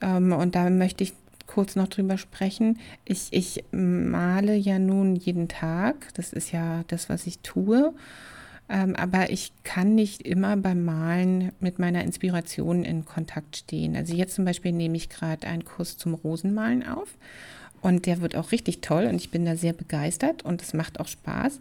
Ähm, 0.00 0.32
und 0.32 0.54
da 0.54 0.68
möchte 0.70 1.04
ich 1.04 1.12
kurz 1.46 1.76
noch 1.76 1.88
drüber 1.88 2.18
sprechen. 2.18 2.78
Ich, 3.04 3.28
ich 3.30 3.64
male 3.70 4.54
ja 4.54 4.78
nun 4.78 5.16
jeden 5.16 5.48
Tag. 5.48 6.12
Das 6.14 6.32
ist 6.32 6.52
ja 6.52 6.84
das, 6.88 7.08
was 7.08 7.26
ich 7.26 7.38
tue. 7.40 7.94
Ähm, 8.68 8.96
aber 8.96 9.30
ich 9.30 9.52
kann 9.64 9.94
nicht 9.94 10.22
immer 10.22 10.56
beim 10.56 10.84
Malen 10.84 11.52
mit 11.60 11.78
meiner 11.78 12.04
Inspiration 12.04 12.84
in 12.84 13.04
Kontakt 13.04 13.56
stehen. 13.56 13.96
Also 13.96 14.14
jetzt 14.14 14.34
zum 14.34 14.44
Beispiel 14.44 14.72
nehme 14.72 14.96
ich 14.96 15.08
gerade 15.08 15.46
einen 15.46 15.64
Kurs 15.64 15.96
zum 15.96 16.14
Rosenmalen 16.14 16.86
auf 16.86 17.16
und 17.80 18.06
der 18.06 18.20
wird 18.20 18.36
auch 18.36 18.52
richtig 18.52 18.80
toll 18.80 19.06
und 19.06 19.16
ich 19.16 19.30
bin 19.30 19.44
da 19.44 19.56
sehr 19.56 19.72
begeistert 19.72 20.44
und 20.44 20.62
es 20.62 20.74
macht 20.74 21.00
auch 21.00 21.08
Spaß. 21.08 21.60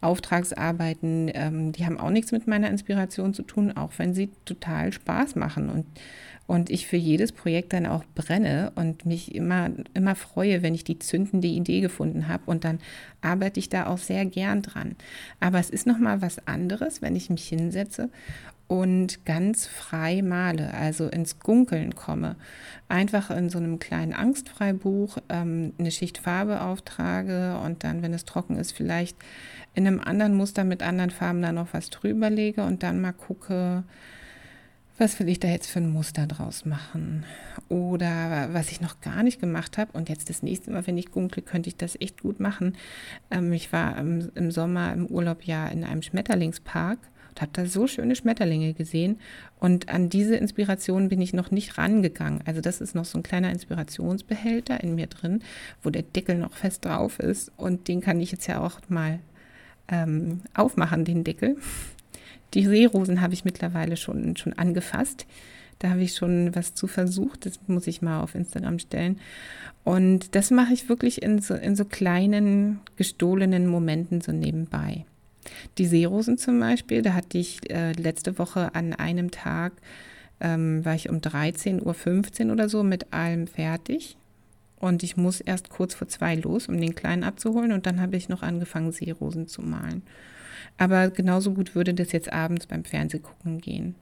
Auftragsarbeiten, 0.00 1.30
ähm, 1.34 1.72
die 1.72 1.84
haben 1.84 1.98
auch 1.98 2.10
nichts 2.10 2.30
mit 2.30 2.46
meiner 2.46 2.70
Inspiration 2.70 3.34
zu 3.34 3.42
tun, 3.42 3.72
auch 3.72 3.90
wenn 3.96 4.14
sie 4.14 4.30
total 4.44 4.92
Spaß 4.92 5.34
machen 5.34 5.68
und, 5.68 5.86
und 6.46 6.70
ich 6.70 6.86
für 6.86 6.96
jedes 6.96 7.32
Projekt 7.32 7.72
dann 7.72 7.84
auch 7.84 8.04
brenne 8.14 8.70
und 8.76 9.06
mich 9.06 9.34
immer, 9.34 9.70
immer 9.94 10.14
freue, 10.14 10.62
wenn 10.62 10.74
ich 10.74 10.84
die 10.84 11.00
zündende 11.00 11.48
Idee 11.48 11.80
gefunden 11.80 12.28
habe 12.28 12.44
und 12.46 12.64
dann 12.64 12.78
arbeite 13.22 13.58
ich 13.58 13.70
da 13.70 13.86
auch 13.86 13.98
sehr 13.98 14.24
gern 14.24 14.62
dran. 14.62 14.94
Aber 15.40 15.58
es 15.58 15.68
ist 15.68 15.86
nochmal 15.86 16.22
was 16.22 16.46
anderes, 16.46 17.02
wenn 17.02 17.16
ich 17.16 17.28
mich 17.28 17.48
hinsetze 17.48 18.08
und 18.68 19.24
ganz 19.24 19.66
frei 19.66 20.20
male, 20.22 20.74
also 20.74 21.08
ins 21.08 21.40
Gunkeln 21.40 21.94
komme. 21.94 22.36
Einfach 22.88 23.30
in 23.30 23.48
so 23.48 23.58
einem 23.58 23.78
kleinen 23.78 24.12
Angstfreibuch 24.12 25.18
ähm, 25.30 25.72
eine 25.78 25.90
Schicht 25.90 26.18
Farbe 26.18 26.60
auftrage 26.60 27.58
und 27.64 27.82
dann, 27.82 28.02
wenn 28.02 28.12
es 28.12 28.26
trocken 28.26 28.56
ist, 28.56 28.72
vielleicht 28.72 29.16
in 29.74 29.86
einem 29.86 30.00
anderen 30.00 30.34
Muster 30.34 30.64
mit 30.64 30.82
anderen 30.82 31.10
Farben 31.10 31.40
da 31.40 31.50
noch 31.50 31.68
was 31.72 31.88
drüber 31.88 32.28
lege 32.28 32.62
und 32.62 32.82
dann 32.82 33.00
mal 33.00 33.12
gucke, 33.12 33.84
was 34.98 35.18
will 35.20 35.28
ich 35.28 35.38
da 35.38 35.48
jetzt 35.48 35.70
für 35.70 35.78
ein 35.78 35.90
Muster 35.90 36.26
draus 36.26 36.64
machen? 36.64 37.24
Oder 37.68 38.48
was 38.52 38.70
ich 38.70 38.80
noch 38.80 39.00
gar 39.00 39.22
nicht 39.22 39.40
gemacht 39.40 39.78
habe 39.78 39.92
und 39.92 40.08
jetzt 40.08 40.28
das 40.28 40.42
nächste 40.42 40.72
Mal, 40.72 40.86
wenn 40.86 40.98
ich 40.98 41.10
gunkle, 41.10 41.40
könnte 41.40 41.68
ich 41.68 41.76
das 41.76 41.98
echt 42.00 42.22
gut 42.22 42.40
machen. 42.40 42.76
Ähm, 43.30 43.52
ich 43.52 43.72
war 43.72 43.96
im, 43.96 44.30
im, 44.34 44.50
Sommer 44.50 44.92
im 44.92 45.06
Urlaub 45.06 45.44
ja 45.44 45.68
in 45.68 45.84
einem 45.84 46.02
Schmetterlingspark 46.02 46.98
und 47.28 47.40
habe 47.40 47.50
da 47.52 47.66
so 47.66 47.86
schöne 47.86 48.16
Schmetterlinge 48.16 48.74
gesehen 48.74 49.18
und 49.58 49.88
an 49.88 50.08
diese 50.08 50.36
Inspiration 50.36 51.08
bin 51.08 51.20
ich 51.20 51.32
noch 51.32 51.50
nicht 51.50 51.78
rangegangen. 51.78 52.42
Also 52.46 52.60
das 52.60 52.80
ist 52.80 52.94
noch 52.94 53.04
so 53.04 53.18
ein 53.18 53.22
kleiner 53.22 53.50
Inspirationsbehälter 53.50 54.82
in 54.82 54.94
mir 54.94 55.06
drin, 55.06 55.42
wo 55.82 55.90
der 55.90 56.02
Deckel 56.02 56.38
noch 56.38 56.52
fest 56.52 56.84
drauf 56.84 57.18
ist 57.18 57.52
und 57.56 57.88
den 57.88 58.00
kann 58.00 58.20
ich 58.20 58.32
jetzt 58.32 58.46
ja 58.46 58.60
auch 58.60 58.80
mal 58.88 59.20
ähm, 59.88 60.42
aufmachen, 60.54 61.04
den 61.04 61.24
Deckel. 61.24 61.56
Die 62.54 62.64
Seerosen 62.64 63.20
habe 63.20 63.34
ich 63.34 63.44
mittlerweile 63.44 63.96
schon, 63.96 64.36
schon 64.36 64.54
angefasst. 64.54 65.26
Da 65.78 65.90
habe 65.90 66.02
ich 66.02 66.14
schon 66.14 66.54
was 66.54 66.74
zu 66.74 66.86
versucht. 66.86 67.46
Das 67.46 67.60
muss 67.66 67.86
ich 67.86 68.02
mal 68.02 68.20
auf 68.20 68.34
Instagram 68.34 68.78
stellen. 68.78 69.20
Und 69.84 70.34
das 70.34 70.50
mache 70.50 70.72
ich 70.72 70.88
wirklich 70.88 71.22
in 71.22 71.40
so, 71.40 71.54
in 71.54 71.76
so 71.76 71.84
kleinen, 71.84 72.80
gestohlenen 72.96 73.66
Momenten 73.66 74.20
so 74.20 74.32
nebenbei. 74.32 75.04
Die 75.78 75.86
Seerosen 75.86 76.38
zum 76.38 76.58
Beispiel, 76.60 77.02
da 77.02 77.14
hatte 77.14 77.38
ich 77.38 77.70
äh, 77.70 77.92
letzte 77.92 78.38
Woche 78.38 78.74
an 78.74 78.92
einem 78.94 79.30
Tag, 79.30 79.72
ähm, 80.40 80.84
war 80.84 80.94
ich 80.94 81.08
um 81.08 81.18
13.15 81.18 82.46
Uhr 82.46 82.52
oder 82.52 82.68
so 82.68 82.82
mit 82.82 83.12
allem 83.12 83.46
fertig. 83.46 84.16
Und 84.76 85.02
ich 85.02 85.16
muss 85.16 85.40
erst 85.40 85.70
kurz 85.70 85.94
vor 85.94 86.08
zwei 86.08 86.36
los, 86.36 86.68
um 86.68 86.80
den 86.80 86.94
Kleinen 86.94 87.24
abzuholen. 87.24 87.72
Und 87.72 87.86
dann 87.86 88.00
habe 88.00 88.16
ich 88.16 88.28
noch 88.28 88.42
angefangen, 88.42 88.92
Seerosen 88.92 89.48
zu 89.48 89.62
malen. 89.62 90.02
Aber 90.76 91.10
genauso 91.10 91.52
gut 91.52 91.74
würde 91.74 91.94
das 91.94 92.12
jetzt 92.12 92.32
abends 92.32 92.66
beim 92.66 92.84
Fernsehgucken 92.84 93.60
gehen. 93.60 93.96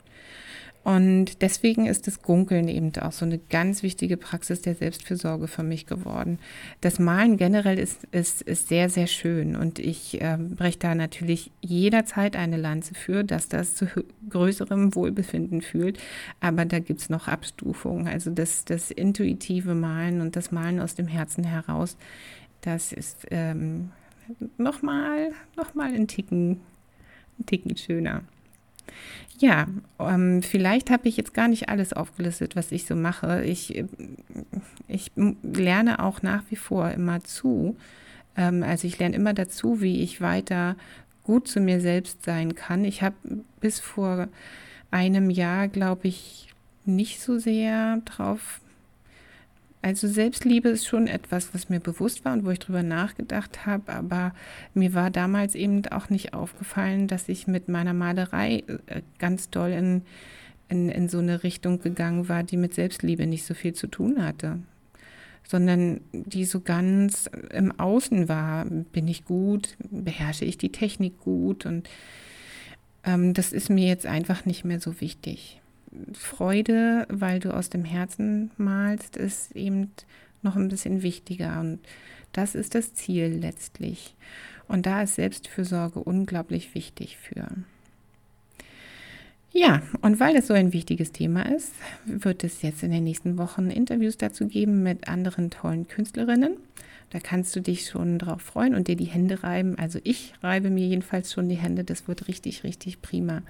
Und 0.86 1.42
deswegen 1.42 1.86
ist 1.86 2.06
das 2.06 2.22
Gunkeln 2.22 2.68
eben 2.68 2.92
auch 3.00 3.10
so 3.10 3.24
eine 3.24 3.38
ganz 3.38 3.82
wichtige 3.82 4.16
Praxis 4.16 4.62
der 4.62 4.76
Selbstfürsorge 4.76 5.48
für 5.48 5.64
mich 5.64 5.86
geworden. 5.86 6.38
Das 6.80 7.00
Malen 7.00 7.38
generell 7.38 7.80
ist, 7.80 8.04
ist, 8.12 8.42
ist 8.42 8.68
sehr, 8.68 8.88
sehr 8.88 9.08
schön 9.08 9.56
und 9.56 9.80
ich 9.80 10.22
äh, 10.22 10.38
breche 10.38 10.78
da 10.78 10.94
natürlich 10.94 11.50
jederzeit 11.60 12.36
eine 12.36 12.56
Lanze 12.56 12.94
für, 12.94 13.24
dass 13.24 13.48
das 13.48 13.74
zu 13.74 13.88
größerem 14.30 14.94
Wohlbefinden 14.94 15.60
fühlt. 15.60 15.98
Aber 16.38 16.64
da 16.64 16.78
gibt 16.78 17.00
es 17.00 17.10
noch 17.10 17.26
Abstufungen. 17.26 18.06
Also 18.06 18.30
das, 18.30 18.64
das 18.64 18.92
intuitive 18.92 19.74
Malen 19.74 20.20
und 20.20 20.36
das 20.36 20.52
Malen 20.52 20.78
aus 20.78 20.94
dem 20.94 21.08
Herzen 21.08 21.42
heraus, 21.42 21.96
das 22.60 22.92
ist 22.92 23.26
ähm, 23.32 23.90
nochmal 24.56 25.32
noch 25.56 25.74
mal 25.74 25.92
ein 25.92 26.06
Ticken, 26.06 26.60
ein 27.40 27.46
Ticken 27.46 27.76
schöner. 27.76 28.22
Ja, 29.38 29.66
ähm, 29.98 30.42
vielleicht 30.42 30.90
habe 30.90 31.08
ich 31.08 31.16
jetzt 31.16 31.34
gar 31.34 31.48
nicht 31.48 31.68
alles 31.68 31.92
aufgelistet, 31.92 32.56
was 32.56 32.72
ich 32.72 32.86
so 32.86 32.94
mache. 32.94 33.44
Ich, 33.44 33.84
ich 34.88 35.12
lerne 35.42 36.02
auch 36.02 36.22
nach 36.22 36.42
wie 36.48 36.56
vor 36.56 36.90
immer 36.90 37.22
zu. 37.22 37.76
Ähm, 38.36 38.62
also 38.62 38.86
ich 38.86 38.98
lerne 38.98 39.16
immer 39.16 39.34
dazu, 39.34 39.80
wie 39.80 40.02
ich 40.02 40.20
weiter 40.20 40.76
gut 41.22 41.48
zu 41.48 41.60
mir 41.60 41.80
selbst 41.80 42.24
sein 42.24 42.54
kann. 42.54 42.84
Ich 42.84 43.02
habe 43.02 43.16
bis 43.60 43.80
vor 43.80 44.28
einem 44.90 45.28
Jahr, 45.28 45.68
glaube 45.68 46.08
ich, 46.08 46.54
nicht 46.84 47.20
so 47.20 47.38
sehr 47.38 47.98
drauf 48.04 48.60
also 49.86 50.08
Selbstliebe 50.08 50.68
ist 50.68 50.84
schon 50.84 51.06
etwas, 51.06 51.54
was 51.54 51.68
mir 51.68 51.78
bewusst 51.78 52.24
war 52.24 52.32
und 52.32 52.44
wo 52.44 52.50
ich 52.50 52.58
drüber 52.58 52.82
nachgedacht 52.82 53.66
habe, 53.66 53.92
aber 53.92 54.34
mir 54.74 54.94
war 54.94 55.12
damals 55.12 55.54
eben 55.54 55.86
auch 55.86 56.10
nicht 56.10 56.34
aufgefallen, 56.34 57.06
dass 57.06 57.28
ich 57.28 57.46
mit 57.46 57.68
meiner 57.68 57.94
Malerei 57.94 58.64
äh, 58.88 59.02
ganz 59.20 59.48
doll 59.48 59.70
in, 59.70 60.02
in, 60.68 60.88
in 60.88 61.08
so 61.08 61.18
eine 61.18 61.44
Richtung 61.44 61.78
gegangen 61.78 62.28
war, 62.28 62.42
die 62.42 62.56
mit 62.56 62.74
Selbstliebe 62.74 63.28
nicht 63.28 63.46
so 63.46 63.54
viel 63.54 63.74
zu 63.74 63.86
tun 63.86 64.24
hatte, 64.24 64.58
sondern 65.46 66.00
die 66.12 66.46
so 66.46 66.58
ganz 66.58 67.30
im 67.52 67.70
Außen 67.78 68.28
war. 68.28 68.64
Bin 68.64 69.06
ich 69.06 69.24
gut? 69.24 69.76
Beherrsche 69.88 70.46
ich 70.46 70.58
die 70.58 70.72
Technik 70.72 71.20
gut? 71.20 71.64
Und 71.64 71.88
ähm, 73.04 73.34
das 73.34 73.52
ist 73.52 73.70
mir 73.70 73.86
jetzt 73.86 74.06
einfach 74.06 74.46
nicht 74.46 74.64
mehr 74.64 74.80
so 74.80 75.00
wichtig. 75.00 75.60
Freude, 76.12 77.06
weil 77.08 77.40
du 77.40 77.54
aus 77.54 77.70
dem 77.70 77.84
Herzen 77.84 78.50
malst, 78.56 79.16
ist 79.16 79.54
eben 79.54 79.90
noch 80.42 80.56
ein 80.56 80.68
bisschen 80.68 81.02
wichtiger. 81.02 81.60
Und 81.60 81.80
das 82.32 82.54
ist 82.54 82.74
das 82.74 82.94
Ziel 82.94 83.38
letztlich. 83.40 84.14
Und 84.68 84.86
da 84.86 85.02
ist 85.02 85.14
Selbstfürsorge 85.14 86.00
unglaublich 86.00 86.74
wichtig 86.74 87.16
für. 87.16 87.48
Ja, 89.52 89.80
und 90.02 90.20
weil 90.20 90.36
es 90.36 90.48
so 90.48 90.54
ein 90.54 90.74
wichtiges 90.74 91.12
Thema 91.12 91.42
ist, 91.42 91.72
wird 92.04 92.44
es 92.44 92.60
jetzt 92.60 92.82
in 92.82 92.90
den 92.90 93.04
nächsten 93.04 93.38
Wochen 93.38 93.70
Interviews 93.70 94.18
dazu 94.18 94.48
geben 94.48 94.82
mit 94.82 95.08
anderen 95.08 95.50
tollen 95.50 95.88
Künstlerinnen. 95.88 96.56
Da 97.10 97.20
kannst 97.20 97.56
du 97.56 97.60
dich 97.60 97.86
schon 97.86 98.18
drauf 98.18 98.42
freuen 98.42 98.74
und 98.74 98.88
dir 98.88 98.96
die 98.96 99.04
Hände 99.04 99.42
reiben. 99.42 99.78
Also 99.78 99.98
ich 100.04 100.34
reibe 100.42 100.68
mir 100.68 100.86
jedenfalls 100.86 101.32
schon 101.32 101.48
die 101.48 101.54
Hände. 101.54 101.84
Das 101.84 102.08
wird 102.08 102.28
richtig, 102.28 102.64
richtig 102.64 103.00
prima. 103.00 103.42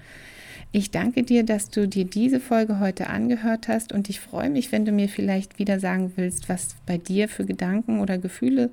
Ich 0.72 0.90
danke 0.90 1.22
dir, 1.22 1.44
dass 1.44 1.70
du 1.70 1.88
dir 1.88 2.04
diese 2.04 2.40
Folge 2.40 2.80
heute 2.80 3.08
angehört 3.08 3.68
hast 3.68 3.92
und 3.92 4.08
ich 4.08 4.20
freue 4.20 4.50
mich, 4.50 4.72
wenn 4.72 4.84
du 4.84 4.92
mir 4.92 5.08
vielleicht 5.08 5.58
wieder 5.58 5.80
sagen 5.80 6.12
willst, 6.16 6.48
was 6.48 6.76
bei 6.86 6.98
dir 6.98 7.28
für 7.28 7.44
Gedanken 7.44 8.00
oder 8.00 8.18
Gefühle 8.18 8.70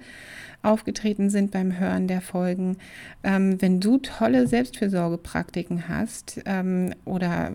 aufgetreten 0.63 1.29
sind 1.29 1.51
beim 1.51 1.77
Hören 1.79 2.07
der 2.07 2.21
Folgen. 2.21 2.77
Ähm, 3.23 3.61
wenn 3.61 3.79
du 3.79 3.97
tolle 3.97 4.47
Selbstfürsorgepraktiken 4.47 5.87
hast 5.87 6.41
ähm, 6.45 6.93
oder 7.05 7.51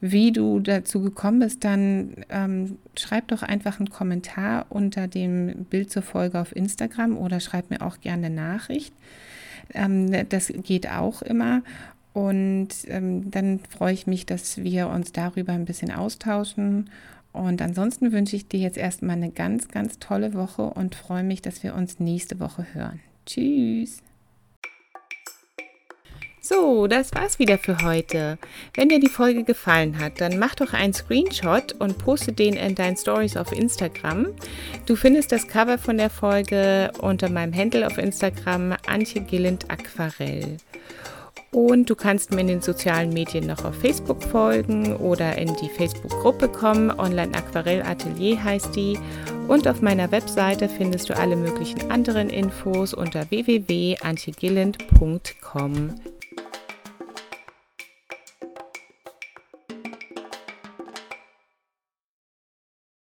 wie 0.00 0.32
du 0.32 0.60
dazu 0.60 1.02
gekommen 1.02 1.40
bist, 1.40 1.62
dann 1.64 2.14
ähm, 2.30 2.78
schreib 2.96 3.28
doch 3.28 3.42
einfach 3.42 3.78
einen 3.78 3.90
Kommentar 3.90 4.66
unter 4.70 5.08
dem 5.08 5.66
Bild 5.66 5.90
zur 5.90 6.02
Folge 6.02 6.40
auf 6.40 6.56
Instagram 6.56 7.16
oder 7.16 7.38
schreib 7.38 7.70
mir 7.70 7.82
auch 7.82 8.00
gerne 8.00 8.26
eine 8.26 8.34
Nachricht. 8.34 8.94
Ähm, 9.74 10.28
das 10.28 10.52
geht 10.62 10.90
auch 10.90 11.22
immer. 11.22 11.62
Und 12.12 12.68
ähm, 12.86 13.30
dann 13.30 13.60
freue 13.60 13.92
ich 13.92 14.06
mich, 14.06 14.26
dass 14.26 14.58
wir 14.58 14.88
uns 14.88 15.12
darüber 15.12 15.52
ein 15.52 15.64
bisschen 15.64 15.92
austauschen. 15.92 16.90
Und 17.32 17.62
ansonsten 17.62 18.12
wünsche 18.12 18.36
ich 18.36 18.48
dir 18.48 18.60
jetzt 18.60 18.78
erstmal 18.78 19.16
eine 19.16 19.30
ganz, 19.30 19.68
ganz 19.68 19.98
tolle 19.98 20.34
Woche 20.34 20.62
und 20.62 20.96
freue 20.96 21.22
mich, 21.22 21.42
dass 21.42 21.62
wir 21.62 21.74
uns 21.74 22.00
nächste 22.00 22.40
Woche 22.40 22.66
hören. 22.72 23.00
Tschüss. 23.26 24.02
So, 26.42 26.86
das 26.86 27.14
war's 27.14 27.38
wieder 27.38 27.58
für 27.58 27.82
heute. 27.82 28.38
Wenn 28.74 28.88
dir 28.88 28.98
die 28.98 29.10
Folge 29.10 29.44
gefallen 29.44 29.98
hat, 29.98 30.20
dann 30.20 30.38
mach 30.38 30.54
doch 30.54 30.72
einen 30.72 30.94
Screenshot 30.94 31.74
und 31.74 31.98
poste 31.98 32.32
den 32.32 32.54
in 32.54 32.74
deinen 32.74 32.96
Stories 32.96 33.36
auf 33.36 33.52
Instagram. 33.52 34.28
Du 34.86 34.96
findest 34.96 35.32
das 35.32 35.46
Cover 35.46 35.76
von 35.76 35.98
der 35.98 36.10
Folge 36.10 36.90
unter 36.98 37.28
meinem 37.28 37.54
Handle 37.54 37.86
auf 37.86 37.98
Instagram 37.98 38.74
Antje 38.86 39.20
Gilland 39.20 39.70
Aquarell. 39.70 40.56
Und 41.52 41.90
du 41.90 41.96
kannst 41.96 42.30
mir 42.30 42.42
in 42.42 42.46
den 42.46 42.62
sozialen 42.62 43.12
Medien 43.12 43.46
noch 43.46 43.64
auf 43.64 43.74
Facebook 43.74 44.22
folgen 44.22 44.94
oder 44.96 45.36
in 45.36 45.52
die 45.56 45.68
Facebook-Gruppe 45.68 46.48
kommen. 46.48 46.92
Online 46.92 47.34
Aquarell 47.34 47.82
Atelier 47.82 48.40
heißt 48.42 48.74
die. 48.76 48.96
Und 49.48 49.66
auf 49.66 49.82
meiner 49.82 50.12
Webseite 50.12 50.68
findest 50.68 51.08
du 51.08 51.16
alle 51.16 51.34
möglichen 51.34 51.90
anderen 51.90 52.30
Infos 52.30 52.94
unter 52.94 53.28
www.antjegilland.com. 53.30 55.94